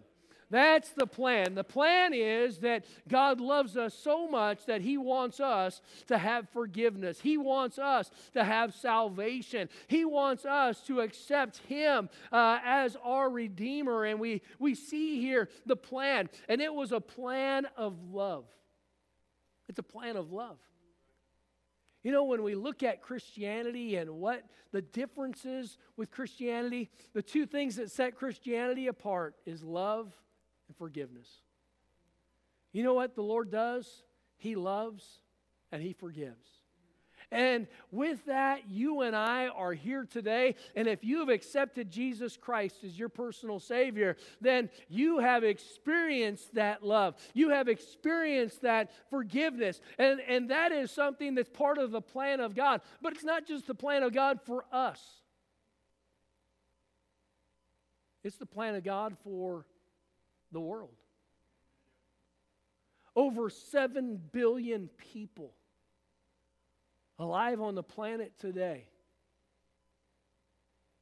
That's 0.51 0.91
the 0.91 1.09
plan. 1.09 1.57
The 1.57 1.65
plan 1.65 2.15
is 2.15 2.59
that 2.59 2.85
God 3.09 3.41
loves 3.41 3.77
us 3.77 3.93
so 3.93 4.29
much 4.29 4.67
that 4.67 4.83
He 4.83 4.97
wants 4.97 5.41
us 5.41 5.81
to 6.07 6.17
have 6.17 6.49
forgiveness. 6.51 7.19
He 7.19 7.37
wants 7.37 7.77
us 7.77 8.09
to 8.35 8.45
have 8.45 8.73
salvation. 8.73 9.69
He 9.89 10.05
wants 10.05 10.45
us 10.45 10.81
to 10.83 11.01
accept 11.01 11.57
Him 11.67 12.09
uh, 12.31 12.61
as 12.65 12.97
our 13.03 13.31
Redeemer. 13.31 14.05
And 14.05 14.21
we, 14.21 14.43
we 14.61 14.77
see 14.77 15.21
here 15.21 15.49
the 15.67 15.75
plan, 15.75 16.29
and 16.49 16.61
it 16.61 16.73
was 16.73 16.93
a 16.93 17.01
plan 17.01 17.67
of 17.77 17.97
love. 18.13 18.45
It's 19.69 19.81
a 19.81 19.83
plan 19.83 20.17
of 20.17 20.31
love. 20.31 20.59
You 22.05 22.13
know, 22.13 22.25
when 22.25 22.43
we 22.43 22.55
look 22.55 22.83
at 22.83 23.01
Christianity 23.01 23.97
and 23.97 24.11
what 24.11 24.45
the 24.73 24.83
differences 24.83 25.79
with 25.97 26.11
Christianity, 26.11 26.91
the 27.15 27.23
two 27.23 27.47
things 27.47 27.77
that 27.77 27.91
set 27.91 28.15
Christianity 28.15 28.87
apart 28.89 29.35
is 29.47 29.65
love 29.65 30.13
and 30.69 30.77
forgiveness. 30.77 31.29
You 32.73 32.85
know 32.85 32.95
what 32.95 33.15
the 33.15 33.23
Lord 33.23 33.51
does? 33.51 34.03
He 34.37 34.55
loves 34.55 35.21
and 35.73 35.83
He 35.83 35.95
forgives. 35.95 36.47
And 37.35 37.67
with 37.91 38.27
that, 38.27 38.71
you 38.71 39.01
and 39.01 39.17
I 39.17 39.49
are 39.49 39.73
here 39.73 40.07
today. 40.09 40.55
And 40.77 40.87
if 40.87 41.03
you 41.03 41.19
have 41.19 41.29
accepted 41.29 41.91
Jesus 41.91 42.37
Christ 42.37 42.85
as 42.85 42.97
your 42.97 43.09
personal 43.09 43.59
Savior, 43.59 44.17
then 44.41 44.71
you 44.89 45.19
have 45.19 45.43
experienced 45.43 46.55
that 46.55 46.85
love. 46.85 47.17
You 47.35 47.49
have 47.49 47.67
experienced 47.67 48.63
that 48.63 48.93
forgiveness. 49.11 49.81
And, 49.99 50.21
and 50.21 50.51
that 50.53 50.71
is 50.71 50.93
something 50.93 51.35
that's 51.35 51.51
part 51.51 51.79
of 51.79 51.91
the 51.91 52.01
plan 52.01 52.39
of 52.39 52.55
God. 52.55 52.83
But 53.03 53.15
it's 53.15 53.25
not 53.25 53.49
just 53.49 53.67
the 53.67 53.75
plan 53.75 54.05
of 54.05 54.13
God 54.13 54.39
for 54.47 54.65
us, 54.73 55.03
it's 58.23 58.37
the 58.37 58.47
plan 58.47 58.77
of 58.77 58.85
God 58.85 59.17
for 59.25 59.67
the 60.53 60.61
world. 60.61 60.95
Over 63.17 63.51
7 63.51 64.21
billion 64.33 64.89
people 64.99 65.53
alive 67.19 67.61
on 67.61 67.75
the 67.75 67.83
planet 67.83 68.33
today. 68.39 68.89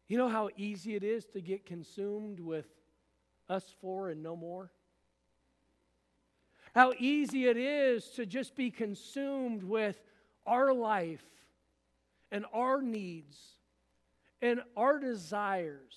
You 0.08 0.18
know 0.18 0.28
how 0.28 0.50
easy 0.56 0.94
it 0.94 1.02
is 1.02 1.24
to 1.28 1.40
get 1.40 1.64
consumed 1.64 2.40
with 2.40 2.66
us 3.48 3.64
four 3.80 4.10
and 4.10 4.22
no 4.22 4.36
more? 4.36 4.70
How 6.74 6.92
easy 6.98 7.46
it 7.46 7.56
is 7.56 8.06
to 8.10 8.26
just 8.26 8.54
be 8.54 8.70
consumed 8.70 9.62
with 9.62 10.00
our 10.46 10.72
life 10.72 11.24
and 12.30 12.46
our 12.52 12.80
needs 12.82 13.38
and 14.40 14.60
our 14.76 14.98
desires. 14.98 15.94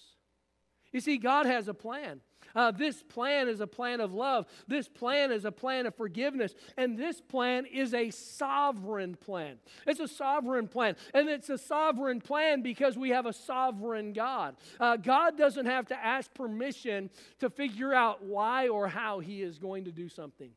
You 0.92 1.00
see, 1.00 1.18
God 1.18 1.46
has 1.46 1.68
a 1.68 1.74
plan. 1.74 2.22
Uh, 2.56 2.72
this 2.72 3.04
plan 3.04 3.48
is 3.48 3.60
a 3.60 3.68
plan 3.68 4.00
of 4.00 4.14
love. 4.14 4.46
This 4.68 4.88
plan 4.88 5.32
is 5.32 5.46
a 5.46 5.52
plan 5.52 5.86
of 5.86 5.96
forgiveness. 5.96 6.56
And 6.78 6.98
this 6.98 7.20
plan 7.22 7.66
is 7.66 7.94
a 7.94 8.10
sovereign 8.12 9.16
plan. 9.16 9.58
It's 9.86 10.00
a 10.00 10.08
sovereign 10.08 10.68
plan. 10.68 10.96
And 11.14 11.28
it's 11.30 11.50
a 11.50 11.58
sovereign 11.58 12.22
plan 12.22 12.62
because 12.62 12.98
we 12.98 13.10
have 13.10 13.26
a 13.26 13.34
sovereign 13.34 14.14
God. 14.14 14.56
Uh, 14.80 14.98
God 14.98 15.38
doesn't 15.38 15.66
have 15.66 15.88
to 15.88 15.96
ask 15.96 16.34
permission 16.34 17.10
to 17.40 17.50
figure 17.50 17.94
out 17.94 18.24
why 18.24 18.70
or 18.70 18.88
how 18.88 19.20
He 19.20 19.42
is 19.42 19.60
going 19.60 19.86
to 19.86 19.92
do 19.92 20.08
something. 20.08 20.52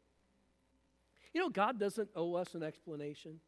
You 1.34 1.40
know, 1.40 1.48
God 1.48 1.78
doesn't 1.78 2.10
owe 2.14 2.34
us 2.34 2.54
an 2.54 2.62
explanation. 2.62 3.40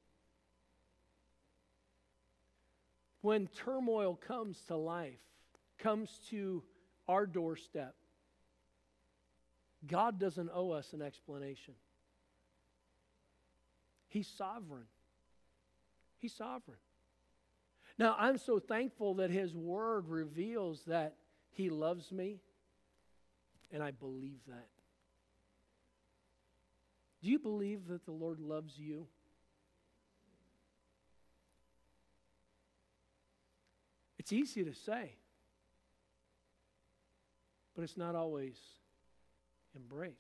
When 3.23 3.49
turmoil 3.49 4.15
comes 4.15 4.61
to 4.69 4.77
life, 4.77 5.21
comes 5.79 6.21
to 6.31 6.63
our 7.09 7.27
doorstep, 7.27 7.95
God 9.87 10.19
doesn't 10.19 10.51
owe 10.53 10.71
us 10.73 10.93
an 10.93 11.03
explanation. 11.03 11.75
He's 14.09 14.29
sovereign. 14.29 14.87
He's 16.19 16.35
sovereign. 16.35 16.79
Now, 17.99 18.17
I'm 18.19 18.39
so 18.39 18.59
thankful 18.59 19.15
that 19.15 19.31
His 19.31 19.55
Word 19.55 20.09
reveals 20.09 20.83
that 20.87 21.15
He 21.51 21.71
loves 21.71 22.13
me, 22.13 22.41
and 23.73 23.83
I 23.83 23.91
believe 23.91 24.41
that. 24.49 24.69
Do 27.23 27.31
you 27.31 27.39
believe 27.39 27.89
that 27.89 28.05
the 28.05 28.13
Lord 28.13 28.41
loves 28.41 28.79
you? 28.79 29.07
It's 34.19 34.33
easy 34.33 34.65
to 34.65 34.75
say, 34.75 35.13
but 37.75 37.83
it's 37.83 37.97
not 37.97 38.15
always 38.15 38.57
embraced. 39.77 40.17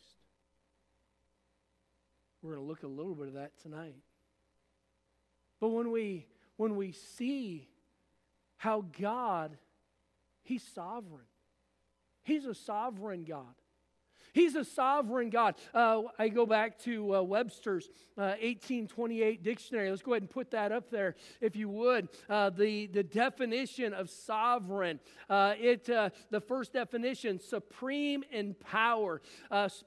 We're 2.42 2.54
going 2.54 2.64
to 2.64 2.68
look 2.68 2.82
a 2.82 2.86
little 2.86 3.14
bit 3.14 3.28
of 3.28 3.34
that 3.34 3.52
tonight. 3.60 3.96
But 5.60 5.68
when 5.68 5.90
we 5.90 6.26
when 6.56 6.76
we 6.76 6.92
see 6.92 7.68
how 8.56 8.84
God 9.00 9.56
he's 10.50 10.64
sovereign. 10.74 11.26
He's 12.22 12.44
a 12.44 12.54
sovereign 12.54 13.24
God. 13.24 13.54
He's 14.32 14.54
a 14.54 14.64
sovereign 14.64 15.30
God. 15.30 15.56
Uh, 15.74 16.02
I 16.18 16.28
go 16.28 16.46
back 16.46 16.78
to 16.80 17.16
uh, 17.16 17.22
Webster's 17.22 17.88
uh, 18.16 18.36
1828 18.40 19.42
dictionary. 19.42 19.90
Let's 19.90 20.02
go 20.02 20.12
ahead 20.12 20.22
and 20.22 20.30
put 20.30 20.50
that 20.52 20.72
up 20.72 20.90
there, 20.90 21.16
if 21.40 21.56
you 21.56 21.68
would. 21.68 22.08
Uh, 22.28 22.50
the, 22.50 22.86
the 22.86 23.02
definition 23.02 23.92
of 23.92 24.10
sovereign. 24.10 25.00
Uh, 25.28 25.54
it 25.58 25.88
uh, 25.88 26.10
the 26.30 26.40
first 26.40 26.72
definition: 26.72 27.40
supreme 27.40 28.24
in 28.30 28.54
power, 28.54 29.20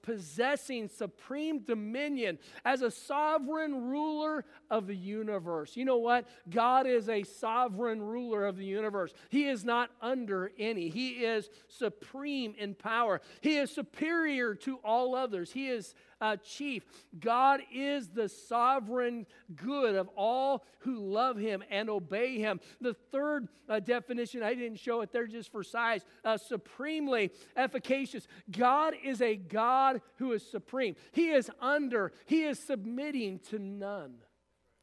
possessing 0.02 0.90
supreme 0.90 1.60
dominion 1.60 2.40
as 2.66 2.82
a 2.82 2.92
sovereign 2.92 3.90
ruler 3.90 4.46
of 4.70 4.88
the 4.88 4.96
universe. 4.96 5.76
You 5.76 5.86
know 5.86 5.98
what? 5.98 6.28
God 6.50 6.88
is 6.88 7.10
a 7.10 7.24
sovereign 7.24 8.02
ruler 8.02 8.46
of 8.46 8.58
the 8.58 8.66
universe. 8.66 9.14
He 9.30 9.46
is 9.46 9.64
not 9.64 9.92
under 10.02 10.52
any. 10.58 10.90
He 10.90 11.10
is 11.10 11.50
supreme 11.68 12.56
in 12.58 12.76
power. 12.76 13.22
He 13.42 13.58
is 13.58 13.72
superior 13.72 14.33
superior 14.34 14.56
to 14.56 14.78
all 14.84 15.16
others. 15.16 15.52
He 15.52 15.70
is 15.70 15.94
uh, 16.20 16.38
chief. 16.38 16.84
God 17.20 17.62
is 17.74 18.10
the 18.10 18.30
sovereign 18.30 19.26
good 19.56 19.96
of 19.96 20.10
all 20.16 20.66
who 20.80 20.98
love 20.98 21.38
him 21.38 21.64
and 21.70 21.90
obey 21.90 22.40
him. 22.40 22.60
The 22.82 22.94
third 23.12 23.48
uh, 23.70 23.80
definition, 23.80 24.42
I 24.42 24.54
didn't 24.54 24.80
show 24.80 25.02
it 25.02 25.12
there 25.12 25.28
just 25.28 25.52
for 25.52 25.64
size, 25.64 26.06
uh, 26.24 26.38
supremely 26.38 27.32
efficacious. 27.56 28.28
God 28.50 28.94
is 29.04 29.22
a 29.22 29.36
God 29.36 30.02
who 30.18 30.32
is 30.32 30.46
supreme. 30.50 30.96
He 31.12 31.30
is 31.30 31.52
under, 31.60 32.12
he 32.26 32.44
is 32.44 32.60
submitting 32.60 33.40
to 33.50 33.60
none. 33.60 34.16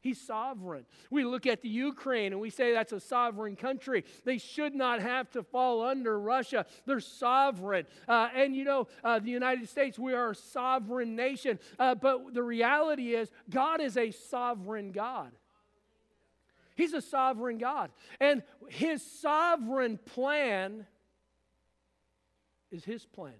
He's 0.01 0.19
sovereign. 0.19 0.85
We 1.11 1.23
look 1.23 1.45
at 1.45 1.61
the 1.61 1.69
Ukraine 1.69 2.33
and 2.33 2.41
we 2.41 2.49
say 2.49 2.73
that's 2.73 2.91
a 2.91 2.99
sovereign 2.99 3.55
country. 3.55 4.03
They 4.25 4.39
should 4.39 4.73
not 4.73 4.99
have 4.99 5.29
to 5.31 5.43
fall 5.43 5.83
under 5.83 6.19
Russia. 6.19 6.65
They're 6.87 6.99
sovereign. 6.99 7.85
Uh, 8.07 8.29
and 8.35 8.55
you 8.55 8.63
know, 8.63 8.87
uh, 9.03 9.19
the 9.19 9.29
United 9.29 9.69
States, 9.69 9.99
we 9.99 10.13
are 10.13 10.31
a 10.31 10.35
sovereign 10.35 11.15
nation. 11.15 11.59
Uh, 11.77 11.93
but 11.93 12.33
the 12.33 12.41
reality 12.41 13.13
is, 13.13 13.31
God 13.47 13.79
is 13.79 13.95
a 13.95 14.09
sovereign 14.09 14.91
God. 14.91 15.31
He's 16.75 16.93
a 16.93 17.01
sovereign 17.01 17.59
God. 17.59 17.91
And 18.19 18.41
his 18.69 19.03
sovereign 19.03 19.99
plan 20.03 20.87
is 22.71 22.83
his 22.83 23.05
plan. 23.05 23.35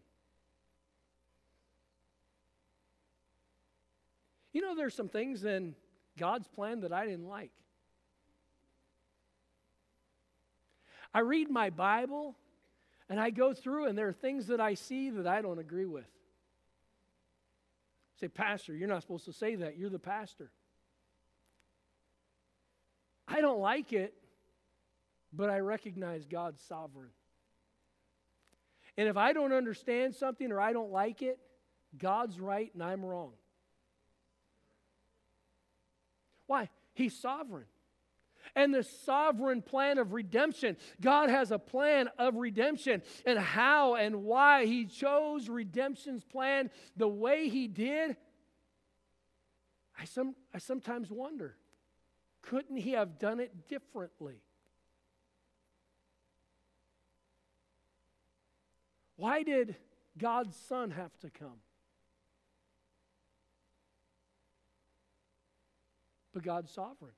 You 4.53 4.61
know, 4.61 4.75
there's 4.75 4.93
some 4.93 5.09
things 5.09 5.43
in 5.43 5.75
God's 6.21 6.47
plan 6.47 6.81
that 6.81 6.93
I 6.93 7.07
didn't 7.07 7.27
like. 7.27 7.49
I 11.15 11.21
read 11.21 11.49
my 11.49 11.71
Bible 11.71 12.35
and 13.09 13.19
I 13.19 13.31
go 13.31 13.55
through, 13.55 13.87
and 13.87 13.97
there 13.97 14.07
are 14.07 14.13
things 14.13 14.45
that 14.47 14.61
I 14.61 14.75
see 14.75 15.09
that 15.09 15.25
I 15.25 15.41
don't 15.41 15.57
agree 15.57 15.87
with. 15.87 16.05
I 18.15 18.19
say, 18.19 18.27
Pastor, 18.27 18.75
you're 18.75 18.87
not 18.87 19.01
supposed 19.01 19.25
to 19.25 19.33
say 19.33 19.55
that. 19.55 19.79
You're 19.79 19.89
the 19.89 19.97
pastor. 19.97 20.51
I 23.27 23.41
don't 23.41 23.59
like 23.59 23.91
it, 23.91 24.13
but 25.33 25.49
I 25.49 25.61
recognize 25.61 26.27
God's 26.27 26.61
sovereign. 26.61 27.09
And 28.95 29.09
if 29.09 29.17
I 29.17 29.33
don't 29.33 29.53
understand 29.53 30.13
something 30.13 30.51
or 30.51 30.61
I 30.61 30.71
don't 30.71 30.91
like 30.91 31.23
it, 31.23 31.39
God's 31.97 32.39
right 32.39 32.69
and 32.75 32.83
I'm 32.83 33.03
wrong. 33.03 33.31
Why? 36.51 36.67
He's 36.93 37.17
sovereign. 37.17 37.65
And 38.55 38.73
the 38.73 38.83
sovereign 38.83 39.61
plan 39.61 39.97
of 39.97 40.13
redemption. 40.13 40.75
God 40.99 41.29
has 41.29 41.51
a 41.51 41.59
plan 41.59 42.09
of 42.17 42.35
redemption 42.35 43.01
and 43.25 43.39
how 43.39 43.95
and 43.95 44.23
why 44.23 44.65
He 44.65 44.85
chose 44.85 45.47
redemption's 45.47 46.23
plan 46.23 46.69
the 46.97 47.07
way 47.07 47.49
He 47.49 47.67
did. 47.67 48.17
I, 49.97 50.05
some, 50.05 50.35
I 50.53 50.57
sometimes 50.57 51.09
wonder 51.11 51.55
couldn't 52.41 52.77
He 52.77 52.91
have 52.91 53.19
done 53.19 53.39
it 53.39 53.69
differently? 53.69 54.41
Why 59.15 59.43
did 59.43 59.75
God's 60.17 60.55
Son 60.67 60.89
have 60.91 61.15
to 61.19 61.29
come? 61.29 61.59
But 66.33 66.43
God's 66.43 66.71
sovereign. 66.71 67.13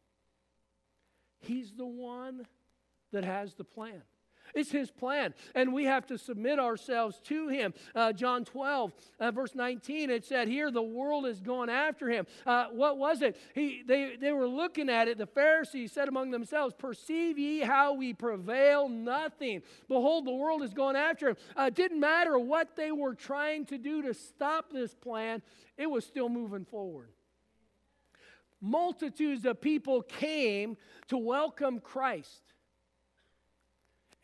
He's 1.40 1.72
the 1.74 1.86
one 1.86 2.46
that 3.12 3.24
has 3.24 3.54
the 3.54 3.64
plan. 3.64 4.02
It's 4.54 4.72
his 4.72 4.92
plan, 4.92 5.34
and 5.56 5.74
we 5.74 5.86
have 5.86 6.06
to 6.08 6.18
submit 6.18 6.60
ourselves 6.60 7.20
to 7.26 7.48
him. 7.48 7.74
Uh, 7.96 8.14
John 8.14 8.46
12, 8.46 8.94
uh, 9.20 9.32
verse 9.32 9.56
19, 9.56 10.10
it 10.10 10.26
said 10.26 10.48
here, 10.48 10.70
the 10.70 10.82
world 10.82 11.26
is 11.26 11.40
going 11.40 11.70
after 11.70 12.08
him. 12.08 12.28
Uh, 12.46 12.68
what 12.72 12.98
was 12.98 13.22
it? 13.22 13.36
He, 13.56 13.84
they, 13.86 14.16
they 14.20 14.32
were 14.32 14.48
looking 14.48 14.90
at 14.90 15.08
it. 15.08 15.18
The 15.18 15.26
Pharisees 15.26 15.92
said 15.92 16.08
among 16.08 16.32
themselves, 16.32 16.76
Perceive 16.78 17.40
ye 17.40 17.62
how 17.62 17.94
we 17.94 18.14
prevail 18.14 18.90
nothing. 18.90 19.64
Behold, 19.88 20.26
the 20.26 20.32
world 20.32 20.62
is 20.62 20.74
going 20.74 20.96
after 20.96 21.30
him. 21.30 21.38
Uh, 21.58 21.64
it 21.64 21.76
didn't 21.76 22.00
matter 22.00 22.38
what 22.38 22.76
they 22.76 22.92
were 22.92 23.16
trying 23.16 23.66
to 23.68 23.78
do 23.78 24.04
to 24.04 24.14
stop 24.14 24.72
this 24.72 24.94
plan, 24.94 25.42
it 25.78 25.90
was 25.90 26.06
still 26.06 26.30
moving 26.30 26.66
forward 26.66 27.10
multitudes 28.64 29.46
of 29.46 29.62
people 29.62 30.02
came 30.02 30.78
to 31.10 31.18
welcome 31.18 31.80
Christ. 31.80 32.42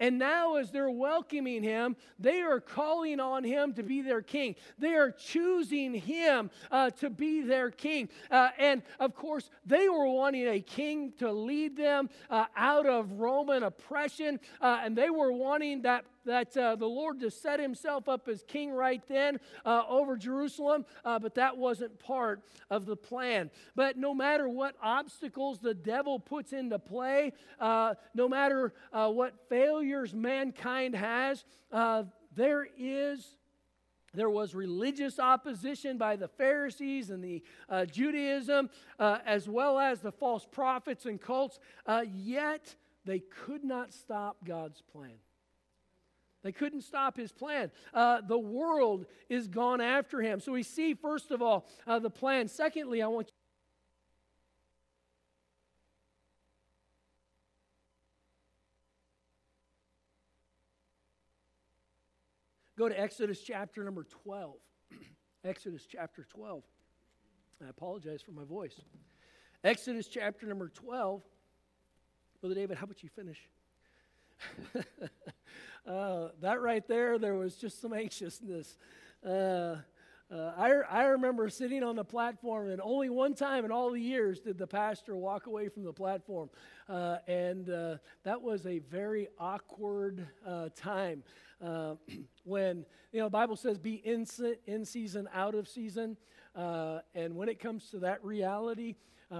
And 0.01 0.17
now, 0.17 0.55
as 0.55 0.71
they're 0.71 0.89
welcoming 0.89 1.61
him, 1.61 1.97
they 2.17 2.39
are 2.39 2.61
calling 2.61 3.19
on 3.19 3.43
him 3.43 3.73
to 3.73 3.83
be 3.83 4.01
their 4.01 4.21
king. 4.21 4.55
They 4.77 4.95
are 4.95 5.11
choosing 5.11 5.93
him 5.93 6.51
uh, 6.71 6.91
to 6.91 7.09
be 7.09 7.41
their 7.41 7.69
king. 7.69 8.07
Uh, 8.31 8.49
and 8.57 8.81
of 9.01 9.13
course, 9.13 9.49
they 9.65 9.89
were 9.89 10.07
wanting 10.07 10.47
a 10.47 10.61
king 10.61 11.11
to 11.17 11.33
lead 11.33 11.75
them 11.75 12.09
uh, 12.29 12.45
out 12.55 12.85
of 12.85 13.11
Roman 13.11 13.63
oppression. 13.63 14.39
Uh, 14.61 14.79
and 14.81 14.97
they 14.97 15.09
were 15.09 15.33
wanting 15.33 15.81
that 15.81 16.05
that 16.25 16.55
uh, 16.57 16.75
the 16.75 16.85
Lord 16.85 17.19
to 17.21 17.31
set 17.31 17.59
himself 17.59 18.07
up 18.09 18.27
as 18.27 18.43
king 18.47 18.71
right 18.71 19.01
then 19.07 19.39
uh, 19.65 19.83
over 19.87 20.17
Jerusalem, 20.17 20.85
uh, 21.03 21.19
but 21.19 21.35
that 21.35 21.57
wasn't 21.57 21.99
part 21.99 22.41
of 22.69 22.85
the 22.85 22.95
plan. 22.95 23.49
But 23.75 23.97
no 23.97 24.13
matter 24.13 24.47
what 24.47 24.75
obstacles 24.81 25.59
the 25.59 25.73
devil 25.73 26.19
puts 26.19 26.53
into 26.53 26.79
play, 26.79 27.33
uh, 27.59 27.95
no 28.13 28.27
matter 28.27 28.73
uh, 28.93 29.09
what 29.09 29.33
failures 29.49 30.13
mankind 30.13 30.95
has, 30.95 31.43
uh, 31.71 32.03
there 32.35 32.67
is 32.77 33.35
there 34.13 34.29
was 34.29 34.55
religious 34.55 35.19
opposition 35.19 35.97
by 35.97 36.15
the 36.15 36.27
Pharisees 36.27 37.09
and 37.09 37.23
the 37.23 37.43
uh, 37.69 37.85
Judaism, 37.85 38.69
uh, 38.97 39.19
as 39.25 39.47
well 39.47 39.77
as 39.77 39.99
the 39.99 40.11
false 40.11 40.47
prophets 40.49 41.05
and 41.05 41.21
cults, 41.21 41.59
uh, 41.85 42.03
yet 42.11 42.75
they 43.05 43.19
could 43.19 43.63
not 43.63 43.93
stop 43.93 44.37
God's 44.43 44.81
plan. 44.81 45.19
They 46.41 46.51
couldn't 46.53 46.81
stop 46.81 47.17
his 47.17 47.31
plan. 47.31 47.69
Uh, 47.93 48.21
the 48.21 48.37
world 48.37 49.05
is 49.27 49.47
gone 49.47 49.81
after 49.81 50.21
him. 50.21 50.39
So 50.39 50.53
we 50.53 50.63
see, 50.63 50.93
first 50.93 51.31
of 51.31 51.41
all, 51.41 51.67
uh, 51.85 51.99
the 51.99 52.09
plan. 52.09 52.47
Secondly, 52.47 53.01
I 53.01 53.07
want 53.07 53.27
you. 53.27 53.33
Go 62.77 62.87
to 62.87 62.97
Exodus 62.97 63.41
chapter 63.41 63.83
number 63.83 64.05
12. 64.23 64.55
Exodus 65.43 65.85
chapter 65.85 66.25
12. 66.29 66.63
I 67.61 67.69
apologize 67.69 68.21
for 68.21 68.31
my 68.31 68.45
voice. 68.45 68.79
Exodus 69.65 70.07
chapter 70.07 70.45
number 70.45 70.69
12. 70.69 71.21
Brother 72.39 72.55
David, 72.55 72.77
how 72.77 72.85
about 72.85 73.03
you 73.03 73.09
finish? 73.09 73.49
uh, 75.89 76.29
that 76.41 76.61
right 76.61 76.87
there, 76.87 77.17
there 77.17 77.33
was 77.33 77.55
just 77.55 77.81
some 77.81 77.93
anxiousness. 77.93 78.77
Uh, 79.25 79.77
uh, 80.31 80.51
I, 80.55 80.69
I 80.87 81.03
remember 81.05 81.49
sitting 81.49 81.81
on 81.81 81.95
the 81.95 82.03
platform, 82.03 82.69
and 82.69 82.79
only 82.79 83.09
one 83.09 83.33
time 83.33 83.65
in 83.65 83.71
all 83.71 83.89
the 83.89 83.99
years 83.99 84.39
did 84.39 84.59
the 84.59 84.67
pastor 84.67 85.15
walk 85.15 85.47
away 85.47 85.69
from 85.69 85.83
the 85.83 85.91
platform. 85.91 86.51
Uh, 86.87 87.17
and 87.27 87.71
uh, 87.71 87.97
that 88.23 88.39
was 88.39 88.67
a 88.67 88.77
very 88.77 89.27
awkward 89.39 90.27
uh, 90.45 90.69
time 90.75 91.23
uh, 91.65 91.95
when, 92.43 92.85
you 93.11 93.19
know, 93.19 93.25
the 93.25 93.31
Bible 93.31 93.55
says 93.55 93.79
be 93.79 93.95
in, 93.95 94.27
in 94.67 94.85
season, 94.85 95.27
out 95.33 95.55
of 95.55 95.67
season. 95.67 96.15
Uh, 96.55 96.99
and 97.15 97.35
when 97.35 97.49
it 97.49 97.59
comes 97.59 97.89
to 97.89 97.99
that 97.99 98.23
reality, 98.23 98.95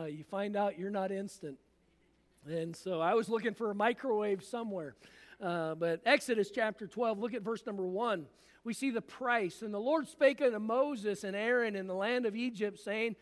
you 0.07 0.23
find 0.23 0.55
out 0.55 0.79
you're 0.79 0.89
not 0.89 1.11
instant. 1.11 1.59
And 2.47 2.75
so 2.75 2.99
I 2.99 3.13
was 3.13 3.29
looking 3.29 3.53
for 3.53 3.69
a 3.69 3.75
microwave 3.75 4.43
somewhere. 4.43 4.95
Uh, 5.41 5.75
but 5.75 6.01
Exodus 6.05 6.51
chapter 6.53 6.87
12, 6.87 7.19
look 7.19 7.33
at 7.33 7.41
verse 7.41 7.65
number 7.65 7.85
1. 7.85 8.25
We 8.63 8.73
see 8.73 8.91
the 8.91 9.01
price. 9.01 9.61
And 9.61 9.73
the 9.73 9.79
Lord 9.79 10.07
spake 10.07 10.41
unto 10.41 10.59
Moses 10.59 11.23
and 11.23 11.35
Aaron 11.35 11.75
in 11.75 11.87
the 11.87 11.95
land 11.95 12.25
of 12.25 12.35
Egypt, 12.35 12.79
saying, 12.79 13.15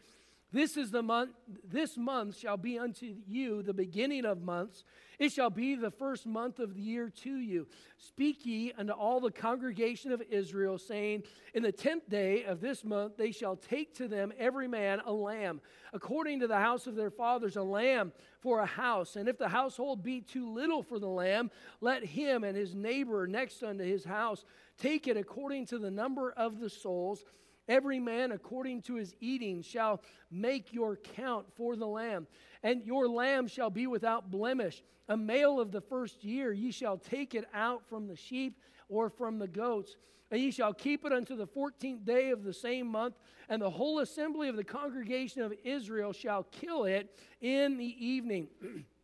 this 0.54 0.78
is 0.78 0.92
the 0.92 1.04
month, 1.04 1.32
this 1.70 1.98
month 1.98 2.38
shall 2.38 2.56
be 2.56 2.80
unto 2.80 3.16
you 3.28 3.62
the 3.62 3.74
beginning 3.74 4.24
of 4.24 4.42
months. 4.42 4.86
It 5.20 5.34
shall 5.34 5.50
be 5.50 5.76
the 5.76 5.92
first 5.92 6.26
month 6.26 6.60
of 6.60 6.74
the 6.74 6.82
year 6.82 7.10
to 7.24 7.36
you. 7.36 7.68
Speak 7.98 8.46
ye 8.46 8.72
unto 8.78 8.94
all 8.94 9.20
the 9.20 9.32
congregation 9.32 10.14
of 10.14 10.22
Israel, 10.30 10.78
saying, 10.78 11.24
In 11.54 11.64
the 11.64 11.74
tenth 11.74 12.08
day 12.10 12.46
of 12.46 12.62
this 12.62 12.86
month 12.86 13.18
they 13.18 13.32
shall 13.32 13.58
take 13.58 13.94
to 13.96 14.08
them 14.08 14.32
every 14.40 14.70
man 14.70 15.02
a 15.06 15.12
lamb, 15.12 15.60
according 15.92 16.40
to 16.40 16.48
the 16.48 16.60
house 16.60 16.88
of 16.88 16.96
their 16.96 17.12
fathers, 17.12 17.58
a 17.58 17.64
lamb 17.64 18.14
for 18.40 18.62
a 18.62 18.66
house. 18.66 19.18
And 19.18 19.28
if 19.28 19.38
the 19.38 19.50
household 19.50 20.02
be 20.02 20.22
too 20.22 20.50
little 20.50 20.82
for 20.82 20.98
the 20.98 21.10
lamb, 21.10 21.52
let 21.82 22.06
him 22.06 22.46
and 22.46 22.56
his 22.56 22.74
neighbor 22.74 23.28
next 23.28 23.64
unto 23.64 23.84
his 23.84 24.06
house 24.06 24.46
take 24.78 25.08
it 25.08 25.18
according 25.18 25.66
to 25.66 25.78
the 25.78 25.92
number 25.92 26.32
of 26.32 26.60
the 26.60 26.70
souls 26.70 27.26
Every 27.68 28.00
man 28.00 28.32
according 28.32 28.84
to 28.84 28.96
his 28.96 29.14
eating 29.20 29.62
shall 29.62 30.02
make 30.32 30.74
your 30.74 30.96
count 30.96 31.48
for 31.56 31.76
the 31.76 31.88
lamb, 31.88 32.28
and 32.64 32.86
your 32.86 33.08
lamb 33.08 33.48
shall 33.48 33.70
be 33.70 33.88
without 33.88 34.32
blemish. 34.32 34.84
A 35.10 35.18
male 35.18 35.60
of 35.60 35.72
the 35.72 35.82
first 35.82 36.24
year, 36.24 36.52
ye 36.52 36.72
shall 36.72 36.98
take 36.98 37.36
it 37.36 37.46
out 37.54 37.88
from 37.88 38.08
the 38.08 38.16
sheep 38.16 38.60
or 38.90 39.10
from 39.10 39.40
the 39.40 39.48
goats, 39.48 39.96
and 40.32 40.42
ye 40.42 40.52
shall 40.52 40.74
keep 40.74 41.06
it 41.06 41.12
unto 41.12 41.36
the 41.36 41.48
fourteenth 41.48 42.06
day 42.06 42.32
of 42.32 42.44
the 42.44 42.54
same 42.54 42.88
month, 42.88 43.16
and 43.50 43.62
the 43.62 43.70
whole 43.70 44.00
assembly 44.00 44.50
of 44.50 44.56
the 44.56 44.64
congregation 44.64 45.42
of 45.42 45.54
Israel 45.64 46.14
shall 46.14 46.44
kill 46.44 46.86
it 46.86 47.18
in 47.42 47.78
the 47.78 48.06
evening. 48.06 48.48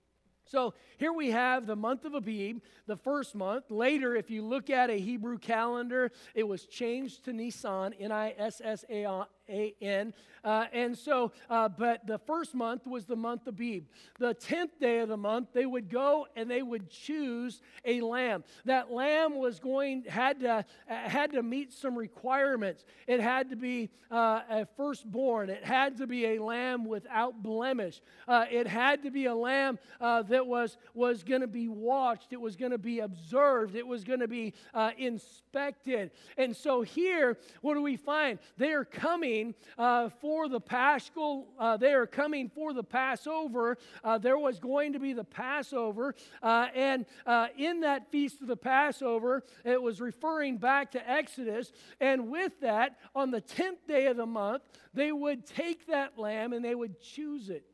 So 0.45 0.73
here 0.97 1.13
we 1.13 1.32
have 1.32 1.65
the 1.65 1.75
month 1.75 2.06
of 2.06 2.13
Abib, 2.13 2.62
the 2.86 2.97
first 2.97 3.34
month. 3.36 3.71
Later, 3.71 4.15
if 4.15 4.29
you 4.29 4.43
look 4.43 4.69
at 4.69 4.89
a 4.89 4.99
Hebrew 4.99 5.38
calendar, 5.38 6.12
it 6.36 6.47
was 6.47 6.65
changed 6.65 7.25
to 7.25 7.34
Nisan, 7.34 7.93
N 7.93 8.12
I 8.12 8.34
S 8.38 8.62
S 8.63 8.86
A 8.89 9.06
a 9.49 9.75
N. 9.82 10.13
Uh, 10.43 10.65
and 10.73 10.97
so, 10.97 11.32
uh, 11.49 11.69
but 11.69 12.06
the 12.06 12.17
first 12.17 12.53
month 12.53 12.86
was 12.86 13.06
the 13.06 13.15
month 13.15 13.47
of 13.47 13.56
Abib. 13.56 13.86
The 14.19 14.36
10th 14.36 14.79
day 14.79 14.99
of 14.99 15.10
the 15.10 15.17
month, 15.17 15.49
they 15.53 15.65
would 15.65 15.89
go 15.89 16.27
and 16.36 16.49
they 16.49 16.62
would 16.62 16.89
choose 16.89 17.62
a 17.86 18.01
lamb. 18.01 18.43
That 18.65 18.91
lamb 18.91 19.38
was 19.38 19.60
going, 19.60 20.03
had 20.03 20.41
to, 20.41 20.49
uh, 20.49 20.63
had 20.88 21.32
to 21.32 21.43
meet 21.43 21.71
some 21.71 21.95
requirements. 21.95 22.84
It 23.08 23.21
had 23.21 23.49
to 23.51 23.56
be 23.56 23.89
uh, 24.12 24.41
a 24.49 24.67
firstborn, 24.75 25.49
it 25.49 25.63
had 25.63 25.97
to 25.97 26.08
be 26.08 26.25
a 26.25 26.43
lamb 26.43 26.86
without 26.86 27.41
blemish, 27.41 28.01
uh, 28.27 28.45
it 28.51 28.67
had 28.67 29.03
to 29.03 29.12
be 29.12 29.25
a 29.25 29.36
lamb 29.36 29.79
uh, 30.01 30.23
that 30.23 30.45
was, 30.45 30.77
was 30.93 31.23
going 31.23 31.41
to 31.41 31.47
be 31.47 31.67
watched, 31.67 32.34
it 32.34 32.41
was 32.41 32.56
going 32.56 32.71
to 32.71 32.77
be 32.77 32.99
observed, 32.99 33.75
it 33.75 33.86
was 33.86 34.03
going 34.03 34.19
to 34.19 34.27
be 34.27 34.53
inspected. 34.97 36.12
And 36.38 36.56
so 36.56 36.82
here, 36.82 37.38
what 37.62 37.75
do 37.75 37.82
we 37.82 37.95
find? 37.95 38.39
They 38.58 38.73
are 38.73 38.86
coming 38.86 39.42
coming 39.43 39.56
uh, 39.77 40.10
for 40.21 40.47
the 40.47 40.60
Paschal, 40.60 41.47
uh, 41.60 41.77
they 41.77 41.93
are 41.93 42.06
coming 42.06 42.49
for 42.49 42.73
the 42.73 42.84
Passover. 42.84 43.77
Uh, 44.03 44.17
there 44.17 44.38
was 44.38 44.60
going 44.60 44.93
to 44.93 44.99
be 44.99 45.13
the 45.13 45.23
Passover. 45.23 46.15
Uh, 46.41 46.67
and 46.75 47.06
uh, 47.25 47.47
in 47.58 47.82
that 47.82 48.12
feast 48.12 48.41
of 48.41 48.47
the 48.47 48.58
Passover, 48.58 49.43
it 49.65 49.82
was 49.82 49.99
referring 49.99 50.58
back 50.58 50.91
to 50.91 51.10
Exodus. 51.10 51.71
And 51.99 52.29
with 52.29 52.60
that, 52.62 52.97
on 53.15 53.32
the 53.32 53.41
10th 53.41 53.88
day 53.88 54.08
of 54.08 54.17
the 54.17 54.25
month, 54.25 54.63
they 54.93 55.12
would 55.12 55.45
take 55.45 55.88
that 55.88 56.17
lamb 56.17 56.53
and 56.53 56.63
they 56.63 56.75
would 56.75 57.01
choose 57.01 57.49
it. 57.49 57.65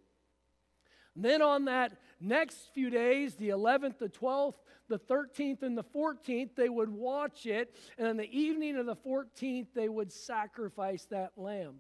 And 1.16 1.26
then 1.26 1.42
on 1.42 1.66
that 1.66 1.98
next 2.22 2.58
few 2.74 2.90
days, 2.90 3.36
the 3.36 3.50
11th, 3.50 3.98
the 3.98 4.10
12th, 4.10 4.56
the 4.90 5.00
13th, 5.00 5.64
and 5.64 5.78
the 5.78 5.84
14th, 5.84 6.56
they 6.56 6.70
would 6.70 6.90
watch 6.90 7.46
it. 7.46 7.76
And 7.98 8.08
on 8.08 8.18
the 8.18 8.30
evening 8.38 8.78
of 8.78 8.86
the 8.86 8.96
14th, 8.96 9.68
they 9.74 9.88
would 9.88 10.12
sacrifice 10.12 11.06
that 11.12 11.32
lamb. 11.38 11.76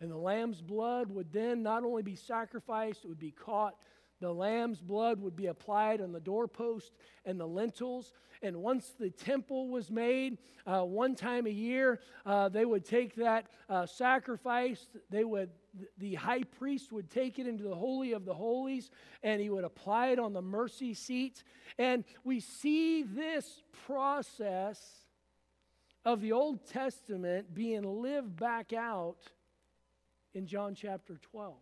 And 0.00 0.10
the 0.10 0.16
lamb's 0.16 0.60
blood 0.60 1.10
would 1.10 1.32
then 1.32 1.62
not 1.62 1.84
only 1.84 2.02
be 2.02 2.16
sacrificed, 2.16 3.04
it 3.04 3.08
would 3.08 3.18
be 3.18 3.30
caught. 3.30 3.76
The 4.20 4.32
lamb's 4.32 4.80
blood 4.80 5.20
would 5.20 5.36
be 5.36 5.46
applied 5.46 6.00
on 6.00 6.12
the 6.12 6.20
doorpost 6.20 6.92
and 7.24 7.38
the 7.38 7.46
lintels. 7.46 8.12
And 8.42 8.56
once 8.56 8.92
the 8.98 9.10
temple 9.10 9.68
was 9.68 9.90
made, 9.90 10.38
uh, 10.66 10.82
one 10.82 11.14
time 11.14 11.46
a 11.46 11.50
year, 11.50 12.00
uh, 12.24 12.48
they 12.48 12.64
would 12.64 12.84
take 12.84 13.16
that 13.16 13.46
uh, 13.68 13.86
sacrifice. 13.86 14.86
They 15.10 15.24
would, 15.24 15.50
the 15.98 16.14
high 16.14 16.44
priest 16.44 16.92
would 16.92 17.10
take 17.10 17.38
it 17.38 17.46
into 17.46 17.64
the 17.64 17.74
holy 17.74 18.12
of 18.12 18.24
the 18.24 18.34
holies, 18.34 18.90
and 19.22 19.40
he 19.40 19.50
would 19.50 19.64
apply 19.64 20.08
it 20.08 20.18
on 20.18 20.32
the 20.32 20.42
mercy 20.42 20.94
seat. 20.94 21.42
And 21.78 22.04
we 22.22 22.40
see 22.40 23.02
this 23.02 23.62
process 23.86 24.80
of 26.04 26.20
the 26.20 26.32
Old 26.32 26.66
Testament 26.66 27.54
being 27.54 27.82
lived 27.82 28.36
back 28.36 28.72
out 28.72 29.18
in 30.34 30.46
John 30.46 30.74
chapter 30.74 31.18
12. 31.30 31.54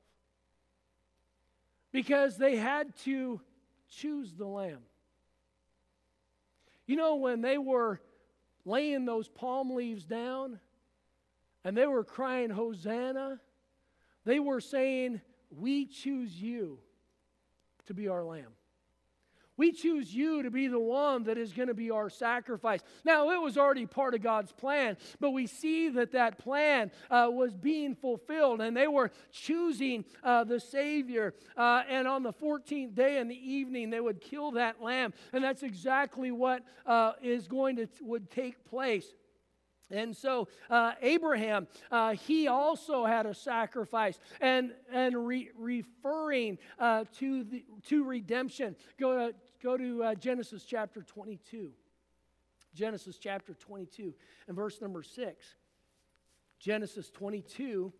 Because 1.92 2.37
they 2.37 2.57
had 2.57 2.96
to 3.05 3.40
choose 3.88 4.33
the 4.33 4.46
lamb. 4.46 4.81
You 6.87 6.96
know, 6.96 7.16
when 7.16 7.42
they 7.42 7.59
were 7.59 8.00
laying 8.64 9.05
those 9.05 9.28
palm 9.28 9.74
leaves 9.74 10.05
down 10.05 10.59
and 11.64 11.76
they 11.76 11.87
were 11.87 12.05
crying, 12.05 12.50
Hosanna, 12.50 13.40
they 14.24 14.40
were 14.40 14.61
saying, 14.61 15.20
We 15.50 15.87
choose 15.87 16.35
you 16.40 16.78
to 17.87 17.94
be 17.94 18.09
our 18.09 18.24
lamb. 18.24 18.55
We 19.57 19.73
choose 19.73 20.15
you 20.15 20.43
to 20.43 20.51
be 20.51 20.67
the 20.67 20.79
one 20.79 21.25
that 21.25 21.37
is 21.37 21.53
going 21.53 21.69
to 21.69 21.75
be 21.75 21.91
our 21.91 22.09
sacrifice. 22.09 22.81
Now, 23.05 23.31
it 23.31 23.41
was 23.41 23.59
already 23.59 23.87
part 23.87 24.15
of 24.15 24.23
God's 24.23 24.53
plan, 24.53 24.97
but 25.21 25.31
we 25.31 25.47
see 25.47 25.91
that 25.91 26.12
that 26.12 26.38
plan 26.38 26.91
uh, 27.11 27.29
was 27.31 27.55
being 27.55 27.95
fulfilled, 27.95 28.61
and 28.61 28.77
they 28.77 28.88
were 28.88 29.11
choosing 29.31 30.05
uh, 30.25 30.45
the 30.45 30.59
Savior. 30.59 31.35
Uh, 31.57 31.83
and 31.88 32.09
on 32.09 32.23
the 32.23 32.33
14th 32.33 32.95
day 32.95 33.19
in 33.19 33.29
the 33.29 33.37
evening, 33.37 33.91
they 33.91 34.01
would 34.01 34.21
kill 34.21 34.53
that 34.53 34.83
lamb, 34.83 35.12
and 35.33 35.45
that's 35.45 35.62
exactly 35.62 36.31
what 36.31 36.62
uh, 36.87 37.12
is 37.23 37.47
going 37.47 37.77
to 37.77 37.87
would 38.01 38.31
take 38.31 38.65
place. 38.65 39.12
And 39.92 40.16
so 40.16 40.48
uh, 40.70 40.92
Abraham, 41.02 41.68
uh, 41.90 42.14
he 42.14 42.48
also 42.48 43.05
had 43.05 43.26
a 43.26 43.35
sacrifice, 43.35 44.18
and 44.40 44.72
and 44.90 45.26
re- 45.26 45.50
referring 45.57 46.59
uh, 46.78 47.05
to 47.18 47.44
the, 47.44 47.64
to 47.88 48.02
redemption. 48.02 48.74
Go 48.98 49.28
to, 49.28 49.35
go 49.62 49.76
to 49.76 50.02
uh, 50.02 50.14
Genesis 50.14 50.64
chapter 50.64 51.02
22. 51.02 51.70
Genesis 52.74 53.18
chapter 53.18 53.52
22 53.52 54.14
and 54.48 54.57
verse 54.57 54.81
number 54.81 55.02
six. 55.02 55.57
Genesis 56.59 57.11
22 57.11 57.92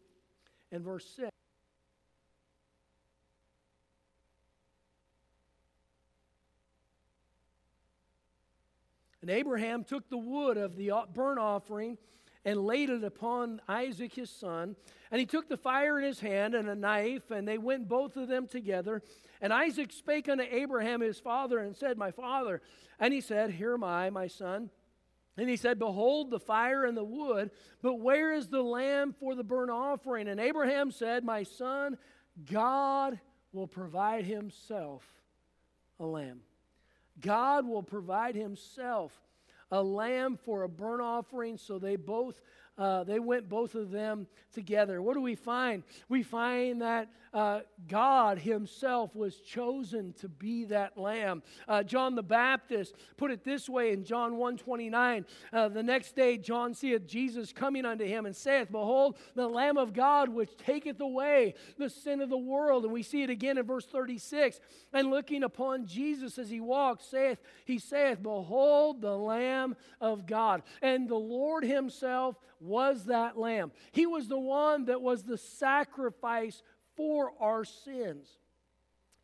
and 0.70 0.85
verse 0.85 1.07
6. 1.16 1.32
Abraham 9.33 9.85
took 9.85 10.09
the 10.09 10.18
wood 10.18 10.57
of 10.57 10.77
the 10.77 10.92
burnt 11.14 11.38
offering 11.38 11.99
and 12.45 12.64
laid 12.64 12.90
it 12.90 13.05
upon 13.05 13.61
Isaac 13.68 14.14
his 14.14 14.31
son. 14.31 14.77
And 15.11 15.21
he 15.21 15.27
took 15.27 15.49
the 15.49 15.57
fire 15.57 15.99
in 15.99 16.05
his 16.05 16.21
hand 16.21 16.55
and 16.55 16.68
a 16.68 16.75
knife, 16.75 17.31
and 17.31 17.47
they 17.47 17.59
went 17.59 17.88
both 17.88 18.16
of 18.16 18.29
them 18.29 18.47
together. 18.47 19.03
And 19.40 19.53
Isaac 19.53 19.92
spake 19.92 20.29
unto 20.29 20.45
Abraham 20.45 21.01
his 21.01 21.21
father 21.21 21.59
and 21.59 21.77
said, 21.77 21.99
My 21.99 22.11
father. 22.11 22.62
And 22.99 23.12
he 23.12 23.21
said, 23.21 23.51
Here 23.51 23.75
am 23.75 23.85
I, 23.85 24.11
my 24.11 24.27
son. 24.27 24.71
And 25.37 25.49
he 25.49 25.57
said, 25.57 25.79
Behold 25.79 26.31
the 26.31 26.40
fire 26.40 26.85
and 26.85 26.97
the 26.97 27.05
wood, 27.05 27.51
but 27.81 27.95
where 27.95 28.33
is 28.33 28.49
the 28.49 28.62
lamb 28.62 29.14
for 29.18 29.35
the 29.35 29.45
burnt 29.45 29.71
offering? 29.71 30.29
And 30.29 30.40
Abraham 30.40 30.90
said, 30.90 31.25
My 31.25 31.42
son, 31.42 31.97
God 32.51 33.18
will 33.53 33.66
provide 33.66 34.25
himself 34.25 35.05
a 35.99 36.05
lamb. 36.05 36.40
God 37.20 37.66
will 37.66 37.83
provide 37.83 38.35
himself 38.35 39.12
a 39.70 39.83
lamb 39.83 40.37
for 40.37 40.62
a 40.62 40.68
burnt 40.68 41.03
offering. 41.03 41.57
So 41.57 41.79
they 41.79 41.96
both 41.96 42.40
uh, 42.79 43.05
they 43.05 43.18
went 43.18 43.48
both 43.48 43.75
of 43.75 43.90
them 43.90 44.27
together. 44.55 45.03
What 45.03 45.14
do 45.14 45.20
we 45.20 45.35
find? 45.35 45.83
We 46.09 46.22
find 46.22 46.81
that 46.81 47.11
uh, 47.33 47.61
God 47.88 48.38
Himself 48.38 49.14
was 49.14 49.37
chosen 49.37 50.12
to 50.14 50.29
be 50.29 50.64
that 50.66 50.99
lamb. 50.99 51.42
Uh, 51.66 51.83
John 51.83 52.14
the 52.14 52.23
Baptist 52.23 52.95
put 53.16 53.31
it 53.31 53.45
this 53.45 53.68
way 53.68 53.92
in 53.92 54.05
John 54.05 54.37
1 54.37 54.59
29. 54.59 55.27
Uh, 55.53 55.68
the 55.68 55.83
next 55.83 56.14
day, 56.14 56.37
John 56.37 56.75
seeth 56.75 57.07
Jesus 57.07 57.53
coming 57.53 57.85
unto 57.85 58.05
him 58.05 58.27
and 58.27 58.37
saith, 58.37 58.71
Behold, 58.71 59.16
the 59.35 59.49
Lamb 59.49 59.79
of 59.79 59.92
God 59.92 60.29
which 60.29 60.57
taketh 60.57 61.01
away 61.01 61.55
the 61.79 61.88
sin 61.88 62.21
of 62.21 62.29
the 62.29 62.37
world. 62.37 62.85
And 62.85 62.92
we 62.92 63.03
see 63.03 63.23
it 63.23 63.31
again 63.31 63.59
in 63.59 63.64
verse 63.64 63.87
36. 63.87 64.61
And 64.92 65.11
looking 65.11 65.42
upon 65.42 65.87
Jesus 65.87 66.38
as 66.38 66.51
he 66.51 66.61
walked, 66.61 67.03
saith, 67.03 67.38
He 67.64 67.79
saith, 67.79 68.23
Behold, 68.23 69.01
the 69.01 69.16
Lamb 69.16 69.77
of 70.01 70.27
God. 70.27 70.62
And 70.83 71.09
the 71.09 71.14
Lord 71.14 71.64
Himself 71.64 72.37
was 72.62 73.07
that 73.07 73.37
lamb. 73.37 73.73
He 73.90 74.07
was 74.07 74.29
the 74.29 74.38
one 74.38 74.85
that 74.87 75.03
was 75.03 75.25
the 75.25 75.37
sacrifice 75.37 76.62
for 76.96 77.33
our 77.40 77.64
sins. 77.64 78.26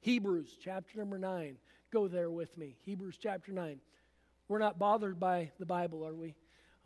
Hebrews 0.00 0.56
chapter 0.62 0.98
number 0.98 1.18
9. 1.18 1.56
Go 1.92 2.08
there 2.08 2.30
with 2.30 2.56
me. 2.56 2.76
Hebrews 2.84 3.18
chapter 3.20 3.52
9. 3.52 3.80
We're 4.48 4.58
not 4.58 4.78
bothered 4.78 5.18
by 5.18 5.50
the 5.58 5.66
Bible, 5.66 6.06
are 6.06 6.14
we? 6.14 6.34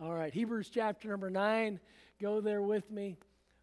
All 0.00 0.14
right. 0.14 0.32
Hebrews 0.32 0.70
chapter 0.72 1.08
number 1.08 1.30
9. 1.30 1.78
Go 2.20 2.40
there 2.40 2.62
with 2.62 2.90
me. 2.90 3.16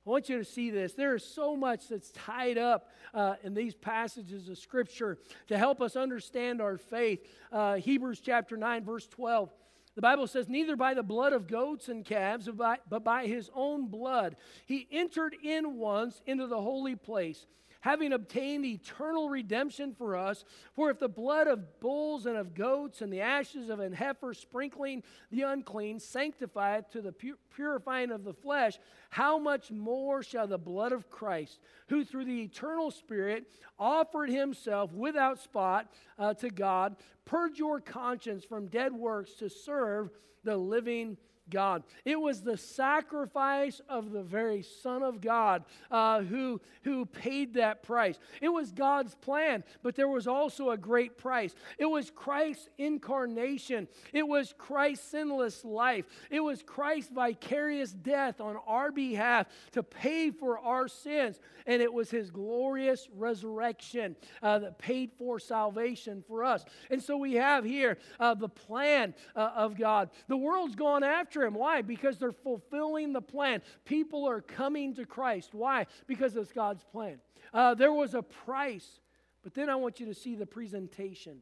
I 0.06 0.10
want 0.10 0.30
you 0.30 0.38
to 0.38 0.46
see 0.46 0.72
this. 0.72 0.94
There 0.94 1.16
is 1.16 1.24
so 1.24 1.56
much 1.56 1.88
that's 1.90 2.12
tied 2.12 2.58
up 2.58 2.90
uh, 3.14 3.36
in 3.44 3.54
these 3.54 3.76
passages 3.76 4.48
of 4.50 4.58
Scripture 4.58 5.18
to 5.48 5.58
help 5.58 5.82
us 5.82 5.96
understand 5.96 6.62
our 6.62 6.78
faith. 6.78 7.28
Uh, 7.52 7.76
Hebrews 7.76 8.20
chapter 8.20 8.56
9, 8.58 8.84
verse 8.86 9.08
12. 9.08 9.52
The 10.00 10.04
Bible 10.04 10.28
says, 10.28 10.48
Neither 10.48 10.78
by 10.78 10.94
the 10.94 11.04
blood 11.04 11.34
of 11.34 11.46
goats 11.46 11.90
and 11.90 12.06
calves, 12.06 12.46
but 12.46 12.56
by, 12.56 12.78
but 12.90 13.04
by 13.04 13.28
his 13.28 13.52
own 13.54 13.88
blood. 13.88 14.38
He 14.66 14.88
entered 14.94 15.36
in 15.44 15.76
once 15.76 16.22
into 16.26 16.48
the 16.48 16.62
holy 16.62 16.96
place 16.96 17.46
having 17.82 18.14
obtained 18.14 18.66
eternal 18.66 19.30
redemption 19.30 19.94
for 19.94 20.16
us. 20.16 20.44
For 20.76 20.90
if 20.90 21.00
the 21.00 21.10
blood 21.10 21.48
of 21.48 21.80
bulls 21.80 22.26
and 22.26 22.38
of 22.38 22.54
goats 22.54 23.02
and 23.02 23.12
the 23.12 23.22
ashes 23.22 23.70
of 23.70 23.80
an 23.80 23.94
heifer 23.94 24.34
sprinkling 24.34 25.04
the 25.32 25.44
unclean 25.44 26.00
sanctifieth 26.00 26.90
to 26.92 27.02
the 27.02 27.14
purifying 27.54 28.12
of 28.12 28.24
the 28.24 28.34
flesh, 28.34 28.78
how 29.10 29.38
much 29.38 29.72
more 29.72 30.22
shall 30.24 30.48
the 30.48 30.58
blood 30.58 30.92
of 30.92 31.10
Christ, 31.10 31.60
who 31.88 32.04
through 32.04 32.26
the 32.26 32.42
eternal 32.42 32.92
Spirit 32.92 33.46
offered 33.78 34.30
himself 34.30 34.92
without 34.94 35.40
spot 35.40 35.92
uh, 36.18 36.34
to 36.36 36.50
God, 36.50 36.96
purge 37.26 37.60
your 37.60 37.80
conscience 37.80 38.44
from 38.44 38.68
dead 38.68 38.92
works 38.94 39.34
to 39.36 39.50
serve 39.50 40.10
the 40.44 40.58
living 40.58 41.18
God. 41.50 41.84
It 42.06 42.20
was 42.20 42.42
the 42.42 42.58
sacrifice 42.58 43.82
of 43.90 44.12
the 44.12 44.24
very 44.24 44.62
Son 44.62 45.04
of 45.04 45.22
God 45.22 45.64
uh, 45.92 46.22
who, 46.22 46.62
who 46.84 47.06
paid 47.06 47.56
that 47.56 47.84
price. 47.84 48.20
It 48.42 48.50
was 48.50 48.72
God's 48.72 49.16
plan, 49.16 49.64
but 49.84 49.96
there 49.96 50.08
was 50.08 50.28
also 50.28 50.72
a 50.72 50.78
great 50.78 51.18
price. 51.18 51.56
It 51.78 51.86
was 51.86 52.12
Christ's 52.12 52.70
incarnation, 52.78 53.88
it 54.14 54.28
was 54.28 54.54
Christ's 54.58 55.10
sinless 55.10 55.64
life, 55.66 56.06
it 56.30 56.40
was 56.40 56.64
Christ's 56.64 57.12
vicarious 57.12 57.92
death 57.92 58.42
on 58.42 58.58
our 58.68 58.92
behalf 58.92 59.48
to 59.72 59.84
pay 59.84 60.32
for 60.32 60.60
our 60.60 60.88
sins, 60.88 61.40
and 61.66 61.82
it 61.82 61.92
was 61.92 62.10
his 62.10 62.32
glorious 62.32 63.08
resurrection 63.16 64.16
uh, 64.42 64.60
that 64.60 64.78
paid 64.78 65.12
for 65.18 65.40
salvation 65.40 66.24
for 66.28 66.44
us. 66.44 66.66
And 66.90 67.02
so 67.02 67.18
we 67.18 67.34
have 67.36 67.66
here 67.66 67.98
uh, 68.20 68.34
the 68.34 68.50
plan 68.50 69.14
uh, 69.36 69.52
of 69.56 69.78
God. 69.78 70.10
The 70.28 70.38
world's 70.38 70.76
gone 70.76 71.04
after 71.04 71.39
after 71.40 71.48
him. 71.48 71.54
Why? 71.54 71.82
Because 71.82 72.18
they're 72.18 72.32
fulfilling 72.32 73.14
the 73.14 73.22
plan. 73.22 73.62
People 73.86 74.28
are 74.28 74.42
coming 74.42 74.96
to 74.96 75.06
Christ. 75.06 75.54
Why? 75.54 75.86
Because 76.08 76.36
it's 76.36 76.52
God's 76.52 76.84
plan. 76.84 77.20
Uh, 77.54 77.74
there 77.74 77.94
was 77.94 78.14
a 78.14 78.22
price, 78.22 79.00
but 79.44 79.54
then 79.54 79.70
I 79.70 79.76
want 79.76 80.00
you 80.00 80.06
to 80.08 80.14
see 80.14 80.36
the 80.36 80.46
presentation. 80.46 81.40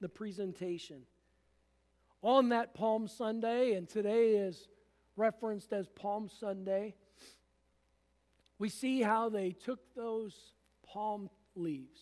The 0.00 0.08
presentation. 0.08 1.02
On 2.22 2.50
that 2.50 2.74
Palm 2.74 3.08
Sunday, 3.08 3.74
and 3.74 3.88
today 3.88 4.36
is 4.36 4.68
referenced 5.16 5.72
as 5.72 5.88
Palm 5.88 6.28
Sunday, 6.28 6.94
we 8.58 8.68
see 8.68 9.02
how 9.02 9.28
they 9.28 9.52
took 9.52 9.80
those 9.94 10.34
palm 10.86 11.30
leaves 11.54 12.00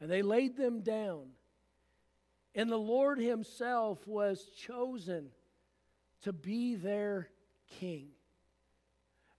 and 0.00 0.10
they 0.10 0.22
laid 0.22 0.56
them 0.56 0.80
down. 0.80 1.26
And 2.54 2.70
the 2.70 2.76
Lord 2.76 3.18
Himself 3.18 4.06
was 4.06 4.44
chosen 4.56 5.30
to 6.22 6.32
be 6.32 6.74
their 6.74 7.28
king. 7.78 8.08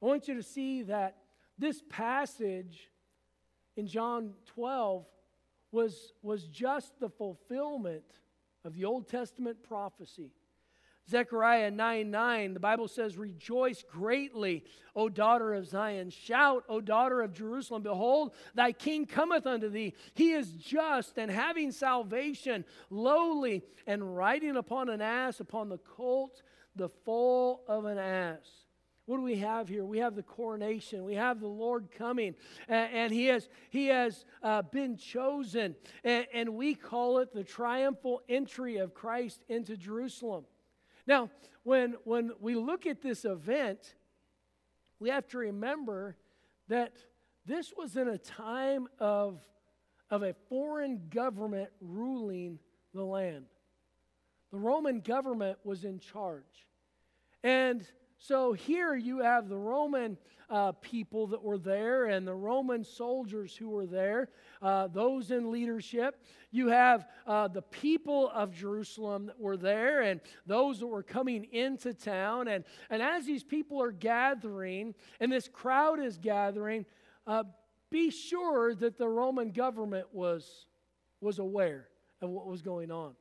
I 0.02 0.06
want 0.06 0.28
you 0.28 0.36
to 0.36 0.44
see 0.44 0.84
that 0.84 1.18
this 1.58 1.84
passage 1.90 2.90
in 3.76 3.88
John 3.88 4.34
12 4.48 5.06
was, 5.72 6.14
was 6.22 6.46
just 6.46 7.00
the 7.00 7.10
fulfillment 7.10 8.04
of 8.64 8.76
the 8.76 8.86
Old 8.86 9.08
Testament 9.08 9.62
prophecy. 9.64 10.32
Zechariah 11.10 11.72
9 11.72 12.12
9, 12.12 12.54
the 12.54 12.60
Bible 12.60 12.88
says, 12.88 13.18
Rejoice 13.18 13.84
greatly, 13.90 14.64
O 14.96 15.10
daughter 15.10 15.56
of 15.56 15.68
Zion. 15.68 16.12
Shout, 16.12 16.64
O 16.70 16.82
daughter 16.82 17.22
of 17.22 17.34
Jerusalem. 17.34 17.82
Behold, 17.82 18.34
thy 18.54 18.72
king 18.72 19.06
cometh 19.06 19.48
unto 19.48 19.70
thee. 19.70 19.96
He 20.14 20.34
is 20.34 20.52
just 20.52 21.18
and 21.18 21.32
having 21.32 21.72
salvation, 21.72 22.64
lowly, 22.92 23.64
and 23.88 24.16
riding 24.16 24.56
upon 24.56 24.90
an 24.90 25.02
ass, 25.02 25.40
upon 25.40 25.70
the 25.70 25.80
colt, 25.80 26.44
the 26.80 26.90
foal 27.06 27.62
of 27.68 27.86
an 27.86 27.98
ass. 27.98 28.66
What 29.06 29.18
do 29.18 29.24
we 29.24 29.38
have 29.38 29.68
here? 29.68 29.84
We 29.84 30.00
have 30.00 30.16
the 30.16 30.24
coronation. 30.24 31.04
We 31.04 31.16
have 31.16 31.40
the 31.40 31.48
Lord 31.48 31.90
coming, 31.92 32.36
and, 32.68 32.94
and 32.94 33.14
He 33.14 33.26
has 33.26 33.50
He 33.70 33.88
has 33.88 34.24
uh, 34.42 34.62
been 34.62 34.98
chosen, 34.98 35.76
and, 36.04 36.28
and 36.34 36.56
we 36.56 36.76
call 36.76 37.20
it 37.20 37.34
the 37.34 37.44
triumphal 37.44 38.22
entry 38.30 38.78
of 38.78 38.94
Christ 38.94 39.44
into 39.50 39.76
Jerusalem. 39.76 40.46
Now, 41.08 41.32
when, 41.64 41.96
when 42.04 42.32
we 42.40 42.56
look 42.56 42.86
at 42.86 43.02
this 43.02 43.26
event, 43.26 43.96
we 45.00 45.10
have 45.10 45.28
to 45.30 45.40
remember 45.40 46.16
that 46.68 46.94
this 47.46 47.74
was 47.76 47.98
in 47.98 48.08
a 48.08 48.18
time 48.18 48.88
of, 49.00 49.40
of 50.12 50.22
a 50.22 50.36
foreign 50.50 51.08
government 51.10 51.70
ruling 51.82 52.60
the 52.94 53.04
land. 53.04 53.46
The 54.52 54.60
Roman 54.60 55.00
government 55.00 55.58
was 55.64 55.84
in 55.84 56.00
charge. 56.00 56.69
And 57.44 57.86
so 58.18 58.54
here 58.54 58.96
you 58.96 59.20
have 59.20 59.48
the 59.48 59.58
Roman 59.58 60.18
uh, 60.50 60.72
people 60.74 61.28
that 61.28 61.42
were 61.42 61.58
there 61.58 62.06
and 62.06 62.28
the 62.28 62.34
Roman 62.34 62.84
soldiers 62.84 63.56
who 63.56 63.70
were 63.70 63.86
there, 63.86 64.30
uh, 64.62 64.88
those 64.88 65.32
in 65.32 65.52
leadership. 65.52 66.24
You 66.52 66.68
have 66.68 67.08
uh, 67.28 67.48
the 67.48 67.62
people 67.62 68.30
of 68.34 68.54
Jerusalem 68.54 69.28
that 69.28 69.40
were 69.40 69.58
there 69.58 70.02
and 70.02 70.20
those 70.48 70.80
that 70.80 70.88
were 70.88 71.04
coming 71.04 71.46
into 71.52 71.94
town. 71.94 72.48
And, 72.48 72.64
and 72.90 73.02
as 73.02 73.26
these 73.26 73.44
people 73.44 73.82
are 73.82 73.92
gathering 73.92 74.96
and 75.20 75.32
this 75.32 75.48
crowd 75.48 76.00
is 76.00 76.18
gathering, 76.18 76.86
uh, 77.28 77.44
be 77.92 78.10
sure 78.10 78.74
that 78.76 78.98
the 78.98 79.08
Roman 79.08 79.52
government 79.52 80.08
was, 80.12 80.66
was 81.22 81.40
aware 81.40 81.88
of 82.22 82.30
what 82.30 82.48
was 82.48 82.62
going 82.62 82.92
on, 82.92 83.14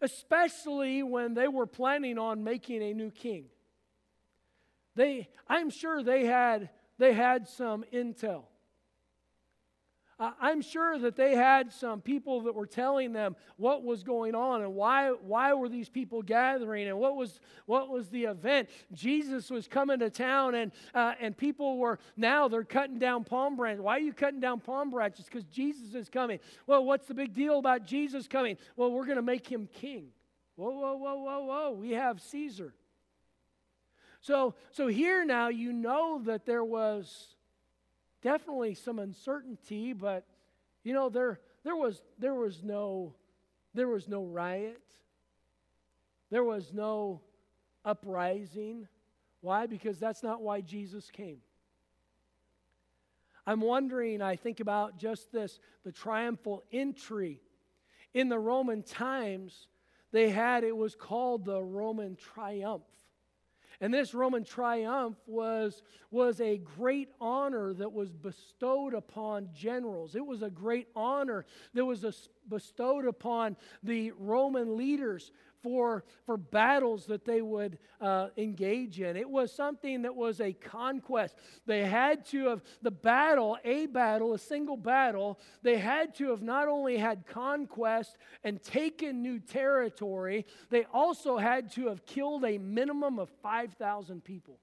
especially 0.00 1.02
when 1.02 1.34
they 1.34 1.48
were 1.48 1.66
planning 1.66 2.18
on 2.18 2.44
making 2.44 2.82
a 2.82 2.94
new 2.94 3.10
king. 3.10 3.46
They, 4.94 5.28
I'm 5.48 5.70
sure 5.70 6.02
they 6.02 6.26
had, 6.26 6.70
they 6.98 7.12
had 7.12 7.48
some 7.48 7.84
intel. 7.92 8.44
I'm 10.40 10.60
sure 10.60 10.98
that 10.98 11.16
they 11.16 11.34
had 11.34 11.72
some 11.72 12.00
people 12.00 12.42
that 12.42 12.54
were 12.54 12.66
telling 12.66 13.12
them 13.12 13.34
what 13.56 13.82
was 13.82 14.04
going 14.04 14.34
on 14.34 14.62
and 14.62 14.74
why, 14.74 15.08
why 15.08 15.52
were 15.54 15.68
these 15.68 15.88
people 15.88 16.22
gathering 16.22 16.86
and 16.86 16.98
what 16.98 17.16
was, 17.16 17.40
what 17.66 17.88
was 17.88 18.08
the 18.08 18.24
event. 18.24 18.68
Jesus 18.92 19.50
was 19.50 19.66
coming 19.66 19.98
to 19.98 20.10
town 20.10 20.54
and, 20.54 20.70
uh, 20.94 21.14
and 21.20 21.36
people 21.36 21.78
were, 21.78 21.98
now 22.16 22.46
they're 22.46 22.62
cutting 22.62 22.98
down 22.98 23.24
palm 23.24 23.56
branches. 23.56 23.82
Why 23.82 23.96
are 23.96 24.00
you 24.00 24.12
cutting 24.12 24.40
down 24.40 24.60
palm 24.60 24.90
branches? 24.90 25.24
Because 25.24 25.44
Jesus 25.44 25.94
is 25.94 26.08
coming. 26.08 26.38
Well, 26.66 26.84
what's 26.84 27.08
the 27.08 27.14
big 27.14 27.34
deal 27.34 27.58
about 27.58 27.84
Jesus 27.84 28.28
coming? 28.28 28.58
Well, 28.76 28.92
we're 28.92 29.06
going 29.06 29.16
to 29.16 29.22
make 29.22 29.46
him 29.50 29.68
king. 29.72 30.08
Whoa, 30.54 30.70
whoa, 30.70 30.94
whoa, 30.94 31.16
whoa, 31.16 31.44
whoa. 31.44 31.70
We 31.72 31.92
have 31.92 32.20
Caesar. 32.20 32.74
So, 34.20 34.54
so 34.70 34.86
here 34.86 35.24
now 35.24 35.48
you 35.48 35.72
know 35.72 36.20
that 36.26 36.46
there 36.46 36.62
was 36.62 37.34
definitely 38.22 38.74
some 38.74 38.98
uncertainty, 38.98 39.92
but 39.92 40.24
you 40.84 40.94
know 40.94 41.08
there 41.08 41.40
there 41.64 41.76
was 41.76 42.02
there 42.18 42.34
was 42.34 42.62
no 42.62 43.14
there 43.74 43.88
was 43.88 44.08
no 44.08 44.24
riot. 44.24 44.80
There 46.30 46.44
was 46.44 46.72
no 46.72 47.20
uprising. 47.84 48.88
Why? 49.40 49.66
Because 49.66 49.98
that's 49.98 50.22
not 50.22 50.40
why 50.40 50.60
Jesus 50.60 51.10
came. 51.10 51.38
I'm 53.46 53.60
wondering, 53.60 54.22
I 54.22 54.36
think 54.36 54.60
about 54.60 54.98
just 54.98 55.32
this 55.32 55.58
the 55.84 55.92
triumphal 55.92 56.62
entry. 56.72 57.40
In 58.14 58.28
the 58.28 58.38
Roman 58.38 58.82
times, 58.82 59.66
they 60.12 60.28
had, 60.28 60.64
it 60.64 60.76
was 60.76 60.94
called 60.94 61.44
the 61.44 61.62
Roman 61.62 62.16
triumph. 62.16 62.82
And 63.82 63.92
this 63.92 64.14
Roman 64.14 64.44
triumph 64.44 65.16
was, 65.26 65.82
was 66.12 66.40
a 66.40 66.56
great 66.56 67.08
honor 67.20 67.74
that 67.74 67.92
was 67.92 68.12
bestowed 68.12 68.94
upon 68.94 69.48
generals. 69.52 70.14
It 70.14 70.24
was 70.24 70.42
a 70.42 70.50
great 70.50 70.86
honor 70.94 71.44
that 71.74 71.84
was 71.84 72.28
bestowed 72.48 73.06
upon 73.06 73.56
the 73.82 74.12
Roman 74.12 74.76
leaders 74.76 75.32
for, 75.62 76.04
for 76.26 76.36
battles 76.36 77.06
that 77.06 77.24
they 77.24 77.40
would 77.40 77.78
uh, 78.00 78.28
engage 78.36 79.00
in. 79.00 79.16
It 79.16 79.28
was 79.28 79.52
something 79.52 80.02
that 80.02 80.14
was 80.14 80.40
a 80.40 80.52
conquest. 80.52 81.36
They 81.66 81.84
had 81.84 82.26
to 82.26 82.48
have, 82.48 82.62
the 82.82 82.90
battle, 82.90 83.56
a 83.64 83.86
battle, 83.86 84.34
a 84.34 84.38
single 84.38 84.76
battle, 84.76 85.38
they 85.62 85.78
had 85.78 86.14
to 86.16 86.30
have 86.30 86.42
not 86.42 86.68
only 86.68 86.96
had 86.96 87.26
conquest 87.26 88.16
and 88.44 88.62
taken 88.62 89.22
new 89.22 89.38
territory, 89.38 90.46
they 90.70 90.84
also 90.92 91.38
had 91.38 91.72
to 91.72 91.88
have 91.88 92.04
killed 92.06 92.44
a 92.44 92.58
minimum 92.58 93.18
of 93.18 93.30
5,000 93.42 94.24
people. 94.24 94.58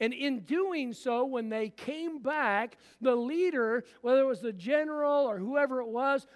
And 0.00 0.12
in 0.12 0.40
doing 0.40 0.92
so, 0.94 1.24
when 1.24 1.48
they 1.48 1.68
came 1.68 2.18
back, 2.22 2.76
the 3.00 3.14
leader, 3.14 3.84
whether 4.00 4.22
it 4.22 4.26
was 4.26 4.40
the 4.40 4.52
general 4.52 5.26
or 5.26 5.38
whoever 5.38 5.80
it 5.80 5.86
was, 5.86 6.26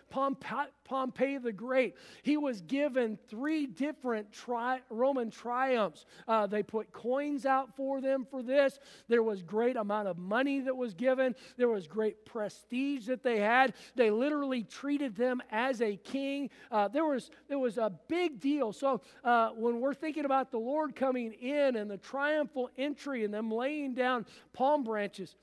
Pompey 0.87 1.38
the 1.38 1.53
Great, 1.53 1.96
he 2.22 2.37
was 2.37 2.61
given 2.62 3.18
three 3.29 3.66
different 3.66 4.33
tri- 4.33 4.81
Roman 4.88 5.31
triumphs. 5.31 6.07
Uh, 6.29 6.46
they 6.46 6.62
put 6.62 6.92
coins 6.92 7.44
out 7.44 7.75
for 7.77 8.01
them 8.01 8.27
for 8.31 8.42
this. 8.42 8.79
There 9.09 9.22
was 9.22 9.42
great 9.42 9.77
amount 9.77 10.09
of 10.09 10.16
money 10.16 10.61
that 10.61 10.77
was 10.77 10.94
given. 10.94 11.35
There 11.57 11.68
was 11.68 11.87
great 11.87 12.25
prestige 12.25 13.07
that 13.07 13.22
they 13.22 13.40
had. 13.40 13.75
They 13.96 14.11
literally 14.11 14.62
treated 14.62 15.16
them 15.16 15.42
as 15.51 15.83
a 15.83 15.96
king. 15.96 16.51
Uh, 16.70 16.88
there 16.88 17.05
was 17.05 17.31
there 17.49 17.59
was 17.59 17.79
a 17.79 17.92
big 18.09 18.40
deal. 18.40 18.72
So 18.72 19.01
uh, 19.25 19.51
when 19.51 19.81
we're 19.81 19.94
thinking 19.94 20.25
about 20.25 20.51
the 20.51 20.59
Lord 20.59 20.94
coming 20.94 21.33
in 21.33 21.77
and 21.77 21.90
the 21.90 21.99
triumphal 21.99 22.70
entry 22.79 23.25
and 23.25 23.35
them 23.35 23.51
laying 23.51 23.94
down 23.94 24.25
palm 24.53 24.85
branches. 24.85 25.35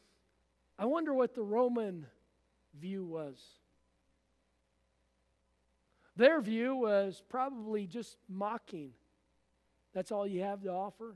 I 0.79 0.85
wonder 0.85 1.13
what 1.13 1.35
the 1.35 1.43
Roman 1.43 2.07
view 2.79 3.05
was. 3.05 3.37
Their 6.15 6.41
view 6.41 6.75
was 6.75 7.23
probably 7.29 7.87
just 7.87 8.17
mocking. 8.29 8.91
That's 9.93 10.11
all 10.11 10.27
you 10.27 10.41
have 10.41 10.61
to 10.63 10.69
offer. 10.69 11.15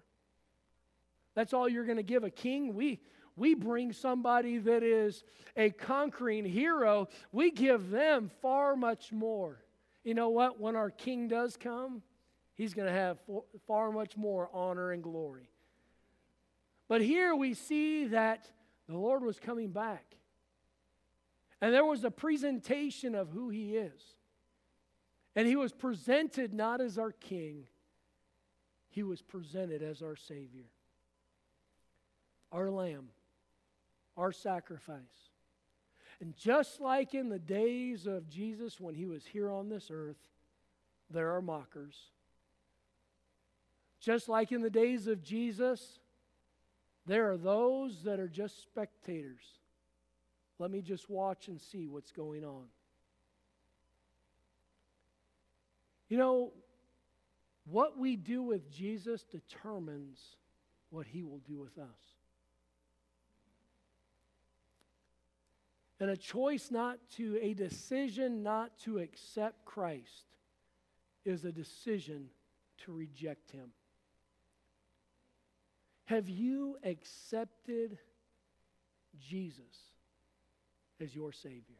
That's 1.35 1.53
all 1.53 1.69
you're 1.69 1.85
going 1.85 1.97
to 1.97 2.03
give 2.03 2.23
a 2.23 2.31
king. 2.31 2.73
We, 2.73 2.99
we 3.35 3.53
bring 3.53 3.93
somebody 3.93 4.57
that 4.57 4.81
is 4.81 5.23
a 5.55 5.69
conquering 5.69 6.45
hero, 6.45 7.07
we 7.31 7.51
give 7.51 7.89
them 7.91 8.31
far 8.41 8.75
much 8.75 9.11
more. 9.11 9.63
You 10.03 10.13
know 10.13 10.29
what? 10.29 10.59
When 10.59 10.75
our 10.75 10.89
king 10.89 11.27
does 11.27 11.57
come, 11.57 12.01
he's 12.55 12.73
going 12.73 12.87
to 12.87 12.93
have 12.93 13.19
far 13.67 13.91
much 13.91 14.17
more 14.17 14.49
honor 14.53 14.91
and 14.91 15.03
glory. 15.03 15.49
But 16.87 17.01
here 17.01 17.35
we 17.35 17.53
see 17.53 18.05
that 18.07 18.49
the 18.87 18.97
Lord 18.97 19.23
was 19.23 19.39
coming 19.39 19.71
back. 19.71 20.15
And 21.61 21.73
there 21.73 21.85
was 21.85 22.03
a 22.03 22.11
presentation 22.11 23.15
of 23.15 23.29
who 23.29 23.49
he 23.49 23.75
is. 23.75 24.01
And 25.37 25.47
he 25.47 25.55
was 25.55 25.71
presented 25.71 26.51
not 26.51 26.81
as 26.81 26.97
our 26.97 27.11
king, 27.11 27.67
he 28.89 29.03
was 29.03 29.21
presented 29.21 29.83
as 29.83 30.01
our 30.01 30.15
Savior, 30.15 30.65
our 32.51 32.71
Lamb, 32.71 33.09
our 34.17 34.31
sacrifice. 34.31 35.29
And 36.19 36.35
just 36.35 36.81
like 36.81 37.13
in 37.13 37.29
the 37.29 37.37
days 37.37 38.07
of 38.07 38.27
Jesus 38.27 38.79
when 38.79 38.95
he 38.95 39.05
was 39.05 39.27
here 39.27 39.51
on 39.51 39.69
this 39.69 39.89
earth, 39.91 40.17
there 41.11 41.35
are 41.35 41.41
mockers. 41.43 41.95
Just 43.99 44.27
like 44.27 44.51
in 44.51 44.63
the 44.63 44.71
days 44.71 45.05
of 45.05 45.21
Jesus, 45.21 45.99
there 47.05 47.29
are 47.31 47.37
those 47.37 48.01
that 48.05 48.19
are 48.19 48.27
just 48.27 48.63
spectators. 48.63 49.43
Let 50.57 50.71
me 50.71 50.81
just 50.81 51.11
watch 51.11 51.47
and 51.47 51.61
see 51.61 51.85
what's 51.85 52.11
going 52.11 52.43
on. 52.43 52.65
You 56.09 56.17
know, 56.17 56.51
what 57.65 57.97
we 57.97 58.15
do 58.15 58.41
with 58.41 58.71
Jesus 58.71 59.23
determines 59.23 60.19
what 60.89 61.05
he 61.05 61.23
will 61.23 61.41
do 61.47 61.59
with 61.59 61.77
us. 61.77 62.15
And 65.99 66.09
a 66.09 66.17
choice 66.17 66.69
not 66.69 66.99
to, 67.17 67.39
a 67.41 67.53
decision 67.53 68.43
not 68.43 68.77
to 68.83 68.99
accept 68.99 69.65
Christ 69.65 70.25
is 71.25 71.43
a 71.43 71.51
decision 71.51 72.29
to 72.85 72.93
reject 72.93 73.51
him. 73.51 73.71
Have 76.05 76.29
you 76.29 76.77
accepted 76.85 77.97
Jesus 79.19 79.91
as 81.01 81.13
your 81.13 81.33
Savior? 81.33 81.75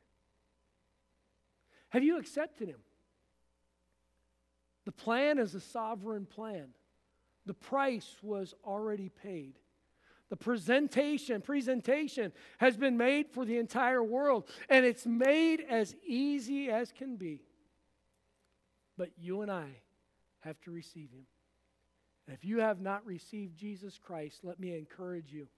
Have 1.89 2.03
you 2.03 2.19
accepted 2.19 2.67
Him? 2.67 2.79
The 4.87 4.93
plan 4.93 5.37
is 5.37 5.53
a 5.53 5.59
sovereign 5.59 6.25
plan. 6.25 6.69
The 7.45 7.53
price 7.53 8.15
was 8.21 8.53
already 8.63 9.09
paid. 9.09 9.55
The 10.29 10.37
presentation, 10.37 11.41
presentation 11.41 12.31
has 12.57 12.77
been 12.77 12.95
made 12.95 13.29
for 13.29 13.43
the 13.43 13.57
entire 13.57 14.01
world, 14.01 14.47
and 14.69 14.85
it's 14.85 15.05
made 15.05 15.59
as 15.59 15.93
easy 16.05 16.69
as 16.69 16.93
can 16.93 17.17
be. 17.17 17.41
But 18.97 19.09
you 19.17 19.41
and 19.41 19.51
I 19.51 19.67
have 20.39 20.57
to 20.61 20.71
receive 20.71 21.11
him. 21.11 21.25
And 22.25 22.33
if 22.33 22.45
you 22.45 22.61
have 22.61 22.79
not 22.79 23.05
received 23.05 23.57
Jesus 23.57 23.99
Christ, 24.01 24.39
let 24.43 24.57
me 24.57 24.73
encourage 24.73 25.33
you 25.33 25.49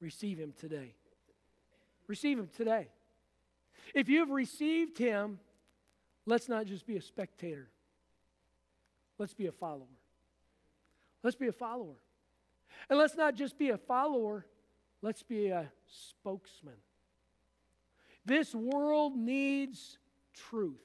receive 0.00 0.36
him 0.36 0.52
today. 0.58 0.96
Receive 2.08 2.40
him 2.40 2.48
today. 2.56 2.88
If 3.94 4.08
you've 4.08 4.30
received 4.30 4.98
him, 4.98 5.38
let's 6.26 6.48
not 6.48 6.66
just 6.66 6.88
be 6.88 6.96
a 6.96 7.00
spectator, 7.02 7.68
let's 9.22 9.34
be 9.34 9.46
a 9.46 9.52
follower. 9.52 9.86
Let's 11.22 11.36
be 11.36 11.46
a 11.46 11.52
follower. 11.52 11.94
And 12.90 12.98
let's 12.98 13.16
not 13.16 13.36
just 13.36 13.56
be 13.56 13.70
a 13.70 13.78
follower, 13.78 14.44
let's 15.00 15.22
be 15.22 15.46
a 15.46 15.70
spokesman. 15.86 16.74
This 18.26 18.52
world 18.52 19.16
needs 19.16 19.98
truth. 20.34 20.82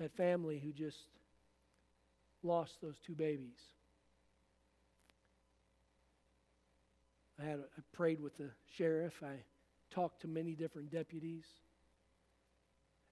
That 0.00 0.12
family 0.16 0.58
who 0.58 0.72
just 0.72 0.98
lost 2.42 2.80
those 2.82 2.98
two 2.98 3.14
babies. 3.14 3.60
I 7.40 7.44
had 7.44 7.60
I 7.60 7.82
prayed 7.92 8.20
with 8.20 8.36
the 8.38 8.50
sheriff. 8.76 9.22
I 9.22 9.36
talked 9.92 10.22
to 10.22 10.28
many 10.28 10.56
different 10.56 10.90
deputies. 10.90 11.44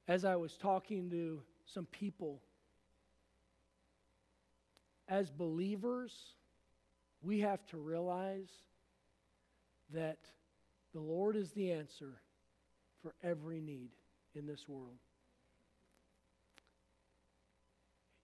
As 0.08 0.24
I 0.24 0.34
was 0.34 0.56
talking 0.56 1.08
to 1.10 1.40
some 1.72 1.86
people 1.86 2.40
as 5.08 5.30
believers, 5.30 6.14
we 7.22 7.40
have 7.40 7.64
to 7.66 7.78
realize 7.78 8.50
that 9.94 10.18
the 10.92 11.00
Lord 11.00 11.34
is 11.34 11.50
the 11.52 11.72
answer 11.72 12.20
for 13.02 13.14
every 13.22 13.60
need 13.60 13.90
in 14.34 14.46
this 14.46 14.68
world. 14.68 14.98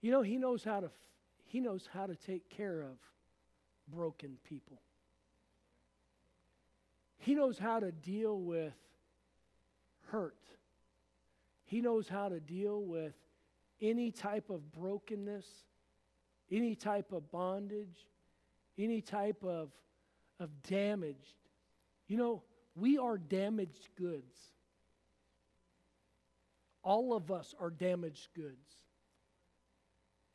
You 0.01 0.11
know, 0.11 0.21
he 0.21 0.37
knows 0.37 0.63
how 0.63 0.81
to 0.81 0.91
he 1.47 1.59
knows 1.59 1.87
how 1.91 2.05
to 2.05 2.15
take 2.15 2.49
care 2.49 2.81
of 2.81 2.97
broken 3.87 4.37
people. 4.47 4.81
He 7.17 7.33
knows 7.33 7.57
how 7.57 7.79
to 7.79 7.91
deal 7.91 8.39
with 8.39 8.73
hurt. 10.07 10.37
He 11.65 11.81
knows 11.81 12.07
how 12.07 12.29
to 12.29 12.39
deal 12.39 12.83
with 12.83 13.13
any 13.81 14.11
type 14.11 14.49
of 14.49 14.71
brokenness 14.71 15.45
any 16.51 16.75
type 16.75 17.11
of 17.11 17.31
bondage, 17.31 18.07
any 18.77 19.01
type 19.01 19.43
of, 19.43 19.69
of 20.39 20.49
damage. 20.63 21.35
You 22.07 22.17
know, 22.17 22.43
we 22.75 22.97
are 22.97 23.17
damaged 23.17 23.89
goods. 23.97 24.35
All 26.83 27.15
of 27.15 27.31
us 27.31 27.55
are 27.59 27.71
damaged 27.71 28.27
goods. 28.35 28.77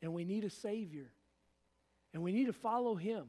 And 0.01 0.13
we 0.13 0.25
need 0.25 0.43
a 0.43 0.49
Savior. 0.49 1.11
And 2.13 2.21
we 2.21 2.33
need 2.33 2.47
to 2.47 2.53
follow 2.53 2.95
Him. 2.95 3.27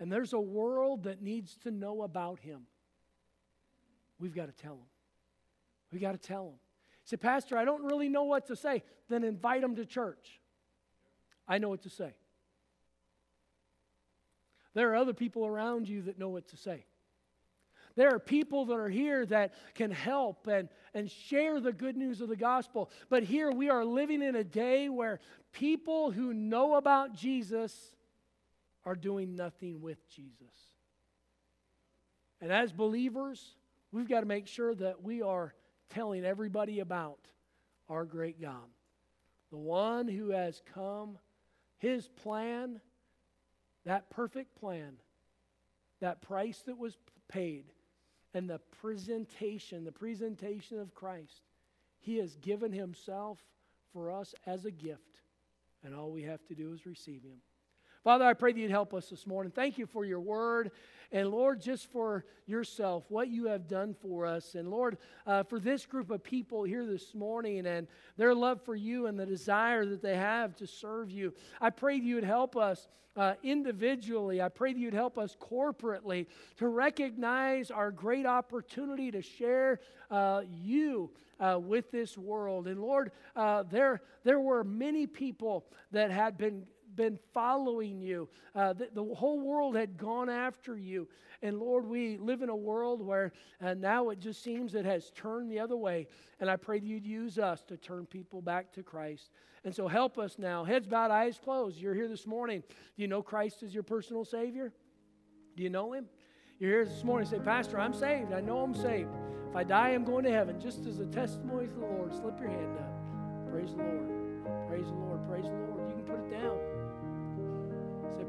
And 0.00 0.10
there's 0.10 0.32
a 0.32 0.40
world 0.40 1.04
that 1.04 1.20
needs 1.20 1.56
to 1.64 1.70
know 1.70 2.02
about 2.02 2.38
Him. 2.38 2.62
We've 4.18 4.34
got 4.34 4.46
to 4.46 4.62
tell 4.62 4.76
them. 4.76 4.86
We've 5.92 6.00
got 6.00 6.12
to 6.12 6.18
tell 6.18 6.46
them. 6.46 6.58
Say, 7.06 7.16
Pastor, 7.16 7.56
I 7.56 7.64
don't 7.64 7.84
really 7.84 8.08
know 8.08 8.24
what 8.24 8.48
to 8.48 8.56
say. 8.56 8.82
Then 9.08 9.22
invite 9.22 9.62
them 9.62 9.76
to 9.76 9.86
church. 9.86 10.40
I 11.48 11.58
know 11.58 11.68
what 11.68 11.82
to 11.82 11.90
say. 11.90 12.14
There 14.74 14.90
are 14.90 14.96
other 14.96 15.14
people 15.14 15.46
around 15.46 15.88
you 15.88 16.02
that 16.02 16.18
know 16.18 16.28
what 16.28 16.48
to 16.48 16.56
say. 16.56 16.84
There 17.94 18.14
are 18.14 18.18
people 18.18 18.66
that 18.66 18.74
are 18.74 18.88
here 18.88 19.24
that 19.26 19.54
can 19.74 19.90
help 19.90 20.48
and, 20.48 20.68
and 20.92 21.10
share 21.10 21.60
the 21.60 21.72
good 21.72 21.96
news 21.96 22.20
of 22.20 22.28
the 22.28 22.36
gospel. 22.36 22.90
But 23.08 23.22
here 23.22 23.50
we 23.52 23.70
are 23.70 23.84
living 23.84 24.20
in 24.20 24.34
a 24.34 24.44
day 24.44 24.88
where 24.88 25.20
people 25.52 26.10
who 26.10 26.34
know 26.34 26.74
about 26.74 27.14
Jesus 27.14 27.94
are 28.84 28.96
doing 28.96 29.36
nothing 29.36 29.80
with 29.80 30.06
Jesus. 30.10 30.34
And 32.40 32.52
as 32.52 32.72
believers, 32.72 33.54
we've 33.92 34.08
got 34.08 34.20
to 34.20 34.26
make 34.26 34.48
sure 34.48 34.74
that 34.74 35.02
we 35.02 35.22
are 35.22 35.54
telling 35.90 36.24
everybody 36.24 36.80
about 36.80 37.18
our 37.88 38.04
great 38.04 38.40
God, 38.40 38.70
the 39.50 39.56
one 39.56 40.08
who 40.08 40.30
has 40.30 40.60
come 40.74 41.18
his 41.78 42.08
plan, 42.08 42.80
that 43.84 44.10
perfect 44.10 44.58
plan, 44.58 44.96
that 46.00 46.22
price 46.22 46.62
that 46.66 46.78
was 46.78 46.96
paid, 47.28 47.64
and 48.34 48.48
the 48.48 48.60
presentation, 48.80 49.84
the 49.84 49.92
presentation 49.92 50.78
of 50.78 50.94
Christ, 50.94 51.42
He 51.98 52.18
has 52.18 52.36
given 52.36 52.72
Himself 52.72 53.38
for 53.92 54.10
us 54.10 54.34
as 54.46 54.64
a 54.64 54.70
gift, 54.70 55.20
and 55.82 55.94
all 55.94 56.10
we 56.10 56.22
have 56.22 56.44
to 56.46 56.54
do 56.54 56.72
is 56.72 56.86
receive 56.86 57.22
Him. 57.22 57.40
Father, 58.06 58.24
I 58.24 58.34
pray 58.34 58.52
that 58.52 58.60
you'd 58.60 58.70
help 58.70 58.94
us 58.94 59.08
this 59.08 59.26
morning. 59.26 59.50
Thank 59.50 59.78
you 59.78 59.86
for 59.86 60.04
your 60.04 60.20
word. 60.20 60.70
And 61.10 61.28
Lord, 61.28 61.60
just 61.60 61.90
for 61.90 62.24
yourself, 62.46 63.02
what 63.08 63.26
you 63.26 63.46
have 63.46 63.66
done 63.66 63.96
for 64.00 64.26
us. 64.26 64.54
And 64.54 64.70
Lord, 64.70 64.98
uh, 65.26 65.42
for 65.42 65.58
this 65.58 65.84
group 65.86 66.12
of 66.12 66.22
people 66.22 66.62
here 66.62 66.86
this 66.86 67.16
morning 67.16 67.66
and 67.66 67.88
their 68.16 68.32
love 68.32 68.62
for 68.62 68.76
you 68.76 69.06
and 69.06 69.18
the 69.18 69.26
desire 69.26 69.84
that 69.86 70.02
they 70.02 70.14
have 70.14 70.54
to 70.58 70.68
serve 70.68 71.10
you, 71.10 71.34
I 71.60 71.70
pray 71.70 71.98
that 71.98 72.06
you 72.06 72.14
would 72.14 72.22
help 72.22 72.56
us 72.56 72.86
uh, 73.16 73.34
individually. 73.42 74.40
I 74.40 74.50
pray 74.50 74.72
that 74.72 74.78
you'd 74.78 74.94
help 74.94 75.18
us 75.18 75.36
corporately 75.40 76.26
to 76.58 76.68
recognize 76.68 77.72
our 77.72 77.90
great 77.90 78.24
opportunity 78.24 79.10
to 79.10 79.20
share 79.20 79.80
uh, 80.12 80.42
you. 80.48 81.10
Uh, 81.38 81.58
with 81.62 81.90
this 81.90 82.16
world. 82.16 82.66
And 82.66 82.80
Lord, 82.80 83.12
uh, 83.34 83.62
there, 83.64 84.00
there 84.24 84.40
were 84.40 84.64
many 84.64 85.06
people 85.06 85.66
that 85.92 86.10
had 86.10 86.38
been 86.38 86.64
been 86.96 87.18
following 87.32 88.00
you. 88.00 88.28
Uh, 88.54 88.72
the, 88.72 88.88
the, 88.92 89.04
whole 89.14 89.40
world 89.40 89.76
had 89.76 89.96
gone 89.96 90.28
after 90.28 90.76
you. 90.76 91.06
And 91.42 91.58
Lord, 91.58 91.86
we 91.86 92.16
live 92.16 92.42
in 92.42 92.48
a 92.48 92.56
world 92.56 93.00
where 93.02 93.32
uh, 93.62 93.74
now 93.74 94.08
it 94.08 94.18
just 94.18 94.42
seems 94.42 94.74
it 94.74 94.84
has 94.84 95.10
turned 95.10 95.50
the 95.50 95.60
other 95.60 95.76
way. 95.76 96.08
And 96.40 96.50
I 96.50 96.56
pray 96.56 96.80
that 96.80 96.86
you'd 96.86 97.06
use 97.06 97.38
us 97.38 97.62
to 97.64 97.76
turn 97.76 98.06
people 98.06 98.40
back 98.40 98.72
to 98.72 98.82
Christ. 98.82 99.30
And 99.64 99.74
so 99.74 99.88
help 99.88 100.18
us 100.18 100.38
now. 100.38 100.64
Heads 100.64 100.86
bowed, 100.86 101.10
eyes 101.10 101.38
closed. 101.42 101.78
You're 101.78 101.94
here 101.94 102.08
this 102.08 102.26
morning. 102.26 102.62
Do 102.68 103.02
you 103.02 103.08
know 103.08 103.22
Christ 103.22 103.62
as 103.62 103.74
your 103.74 103.82
personal 103.82 104.24
Savior? 104.24 104.72
Do 105.56 105.62
you 105.62 105.70
know 105.70 105.92
Him? 105.92 106.06
You're 106.58 106.70
here 106.70 106.84
this 106.86 107.04
morning 107.04 107.28
say, 107.28 107.38
Pastor, 107.38 107.78
I'm 107.78 107.92
saved. 107.92 108.32
I 108.32 108.40
know 108.40 108.60
I'm 108.60 108.74
saved. 108.74 109.10
If 109.50 109.56
I 109.56 109.64
die, 109.64 109.90
I'm 109.90 110.04
going 110.04 110.24
to 110.24 110.30
heaven. 110.30 110.60
Just 110.60 110.86
as 110.86 111.00
a 111.00 111.06
testimony 111.06 111.66
to 111.66 111.74
the 111.74 111.80
Lord, 111.80 112.12
slip 112.14 112.40
your 112.40 112.48
hand 112.48 112.78
up. 112.78 113.50
Praise 113.50 113.70
the 113.70 113.82
Lord. 113.82 114.68
Praise 114.68 114.86
the 114.86 114.92
Lord. 114.92 115.28
Praise 115.28 115.44
the 115.44 115.50
Lord. 115.50 115.88
You 115.88 115.94
can 115.94 116.04
put 116.04 116.18
it 116.20 116.30
down. 116.30 116.75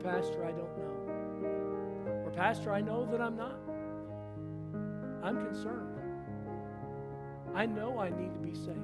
Pastor, 0.03 0.45
I 0.45 0.51
don't 0.51 0.77
know. 0.77 2.23
Or, 2.25 2.31
Pastor, 2.36 2.71
I 2.71 2.81
know 2.81 3.05
that 3.12 3.21
I'm 3.21 3.36
not. 3.36 3.60
I'm 5.23 5.45
concerned. 5.45 5.97
I 7.55 7.65
know 7.65 7.99
I 7.99 8.10
need 8.10 8.33
to 8.33 8.39
be 8.39 8.53
saved. 8.53 8.77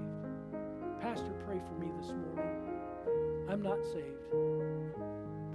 Pastor, 0.99 1.31
pray 1.45 1.59
for 1.67 1.73
me 1.79 1.91
this 1.99 2.07
morning. 2.07 3.49
I'm 3.49 3.61
not 3.61 3.83
saved. 3.83 4.31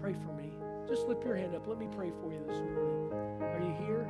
Pray 0.01 0.15
for 0.15 0.33
me. 0.41 0.53
Just 0.87 1.07
lift 1.09 1.25
your 1.25 1.35
hand 1.35 1.55
up. 1.55 1.67
Let 1.67 1.79
me 1.79 1.89
pray 1.97 2.13
for 2.21 2.33
you 2.33 2.41
this 2.47 2.59
morning. 2.59 3.43
Are 3.43 3.61
you 3.61 3.75
here? 3.87 4.07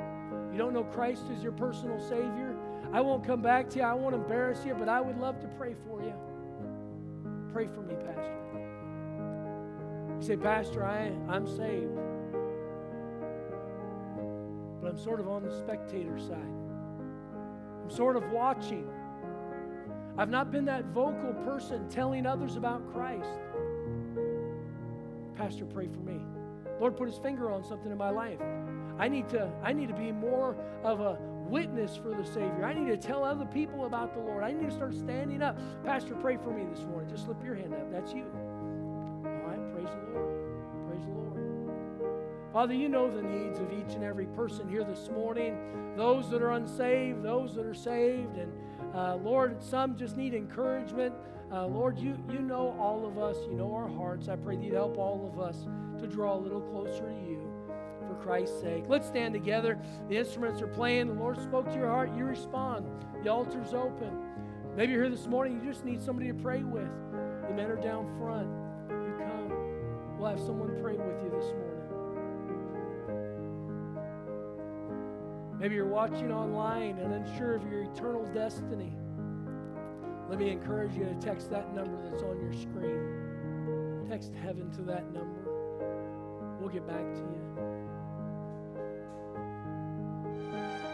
You 0.52 0.58
don't 0.58 0.74
know 0.74 0.84
Christ 0.84 1.24
as 1.34 1.42
your 1.42 1.52
personal 1.52 1.98
Savior? 2.00 2.54
I 2.92 3.00
won't 3.00 3.24
come 3.24 3.40
back 3.40 3.68
to 3.70 3.78
you. 3.78 3.84
I 3.84 3.94
won't 3.94 4.14
embarrass 4.14 4.64
you, 4.64 4.74
but 4.74 4.88
I 4.88 5.00
would 5.00 5.18
love 5.18 5.40
to 5.40 5.48
pray 5.58 5.74
for 5.87 6.02
you. 6.02 6.12
Pray 7.52 7.66
for 7.66 7.80
me, 7.82 7.94
Pastor. 7.94 8.38
You 10.18 10.26
say, 10.26 10.37
Pastor, 10.37 10.84
I, 10.84 11.12
I'm 11.32 11.47
saved. 11.47 11.95
But 14.82 14.90
I'm 14.90 14.99
sort 14.99 15.20
of 15.20 15.28
on 15.28 15.45
the 15.45 15.57
spectator 15.57 16.18
side. 16.18 16.55
I'm 17.82 17.90
sort 17.90 18.16
of 18.16 18.30
watching. 18.30 18.88
I've 20.16 20.30
not 20.30 20.51
been 20.51 20.64
that 20.64 20.86
vocal 20.86 21.32
person 21.45 21.88
telling 21.88 22.26
others 22.26 22.57
about 22.57 22.93
Christ. 22.93 23.30
Pastor, 25.36 25.64
pray 25.64 25.86
for 25.86 26.01
me. 26.01 26.20
Lord, 26.80 26.97
put 26.97 27.09
his 27.09 27.18
finger 27.18 27.51
on 27.51 27.62
something 27.62 27.93
in 27.93 27.99
my 27.99 28.11
life. 28.11 28.40
I 28.99 29.09
need 29.09 29.28
to, 29.28 29.51
I 29.62 29.72
need 29.72 29.88
to 29.88 29.95
be 29.95 30.11
more 30.11 30.57
of 30.82 31.01
a 31.01 31.16
witness 31.49 31.97
for 31.97 32.11
the 32.11 32.24
Savior. 32.24 32.64
I 32.64 32.74
need 32.74 32.88
to 32.88 32.97
tell 32.97 33.24
other 33.24 33.47
people 33.47 33.86
about 33.86 34.14
the 34.14 34.20
Lord. 34.20 34.43
I 34.43 34.53
need 34.53 34.68
to 34.68 34.74
start 34.74 34.95
standing 34.95 35.43
up. 35.43 35.57
Pastor, 35.84 36.14
pray 36.16 36.36
for 36.36 36.51
me 36.51 36.64
this 36.72 36.84
morning. 36.84 37.09
Just 37.09 37.24
slip 37.24 37.43
your 37.45 37.55
hand 37.55 37.74
up. 37.74 37.90
That's 37.93 38.12
you. 38.12 38.26
Father, 42.59 42.74
you 42.74 42.88
know 42.88 43.09
the 43.09 43.22
needs 43.22 43.61
of 43.61 43.72
each 43.72 43.94
and 43.94 44.02
every 44.02 44.26
person 44.26 44.68
here 44.68 44.82
this 44.82 45.09
morning. 45.11 45.56
Those 45.96 46.28
that 46.30 46.42
are 46.42 46.50
unsaved, 46.54 47.22
those 47.22 47.54
that 47.54 47.64
are 47.64 47.72
saved, 47.72 48.36
and 48.36 48.52
uh, 48.92 49.14
Lord, 49.14 49.62
some 49.62 49.96
just 49.96 50.16
need 50.16 50.34
encouragement. 50.34 51.14
Uh, 51.52 51.68
Lord, 51.68 52.00
you, 52.00 52.18
you 52.28 52.40
know 52.40 52.76
all 52.76 53.06
of 53.06 53.16
us. 53.16 53.36
You 53.48 53.54
know 53.54 53.72
our 53.72 53.86
hearts. 53.86 54.26
I 54.26 54.34
pray 54.34 54.56
that 54.56 54.64
you'd 54.64 54.74
help 54.74 54.98
all 54.98 55.30
of 55.32 55.38
us 55.38 55.68
to 56.00 56.09
draw 56.09 56.34
a 56.34 56.40
little 56.40 56.61
closer 56.61 57.09
to 57.09 57.30
you 57.30 57.48
for 58.09 58.16
Christ's 58.20 58.61
sake. 58.61 58.86
Let's 58.88 59.06
stand 59.06 59.34
together. 59.34 59.78
The 60.09 60.16
instruments 60.16 60.61
are 60.61 60.66
playing. 60.66 61.06
The 61.06 61.14
Lord 61.14 61.40
spoke 61.40 61.68
to 61.68 61.76
your 61.76 61.86
heart. 61.86 62.11
You 62.16 62.24
respond. 62.24 62.88
The 63.22 63.30
altar's 63.30 63.72
open. 63.72 64.11
Maybe 64.76 64.94
you're 64.94 65.04
here 65.04 65.12
this 65.12 65.28
morning. 65.28 65.61
You 65.62 65.70
just 65.70 65.84
need 65.84 66.02
somebody 66.02 66.26
to 66.26 66.34
pray 66.34 66.64
with. 66.64 66.90
The 67.46 67.54
men 67.54 67.70
are 67.70 67.80
down 67.80 68.18
front. 68.18 68.48
You 68.90 69.14
come. 69.16 69.52
We'll 70.18 70.30
have 70.30 70.40
someone 70.40 70.76
pray 70.82 70.94
with 70.94 71.22
you 71.22 71.30
this 71.30 71.52
morning. 71.52 71.68
Maybe 75.59 75.74
you're 75.74 75.86
watching 75.86 76.30
online 76.30 76.98
and 76.98 77.12
unsure 77.14 77.56
of 77.56 77.68
your 77.70 77.82
eternal 77.82 78.24
destiny. 78.32 78.92
Let 80.28 80.38
me 80.38 80.50
encourage 80.50 80.94
you 80.94 81.04
to 81.04 81.14
text 81.14 81.50
that 81.50 81.74
number 81.74 81.98
that's 82.09 82.22
on 82.22 82.40
your 82.40 82.52
screen. 82.52 84.06
Text 84.09 84.32
heaven 84.40 84.70
to 84.72 84.82
that 84.82 85.12
number. 85.12 85.50
We'll 86.61 86.68
get 86.68 86.86
back 86.86 87.12
to 87.12 87.18
you. 87.18 87.40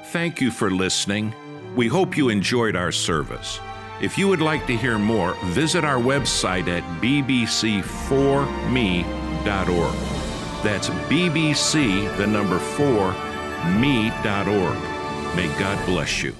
Thank 0.06 0.40
you 0.40 0.50
for 0.50 0.70
listening. 0.70 1.34
We 1.76 1.88
hope 1.88 2.16
you 2.16 2.30
enjoyed 2.30 2.74
our 2.76 2.92
service. 2.92 3.60
If 4.00 4.16
you 4.16 4.28
would 4.28 4.40
like 4.40 4.66
to 4.68 4.76
hear 4.76 4.98
more, 4.98 5.34
visit 5.46 5.84
our 5.84 5.98
website 5.98 6.68
at 6.68 6.82
bbc4me.org. 7.02 7.44
That's 10.62 10.88
BBC, 10.88 12.16
the 12.16 12.26
number 12.26 12.58
4, 12.58 13.14
me.org. 13.80 14.78
May 15.36 15.48
God 15.58 15.84
bless 15.86 16.22
you. 16.22 16.34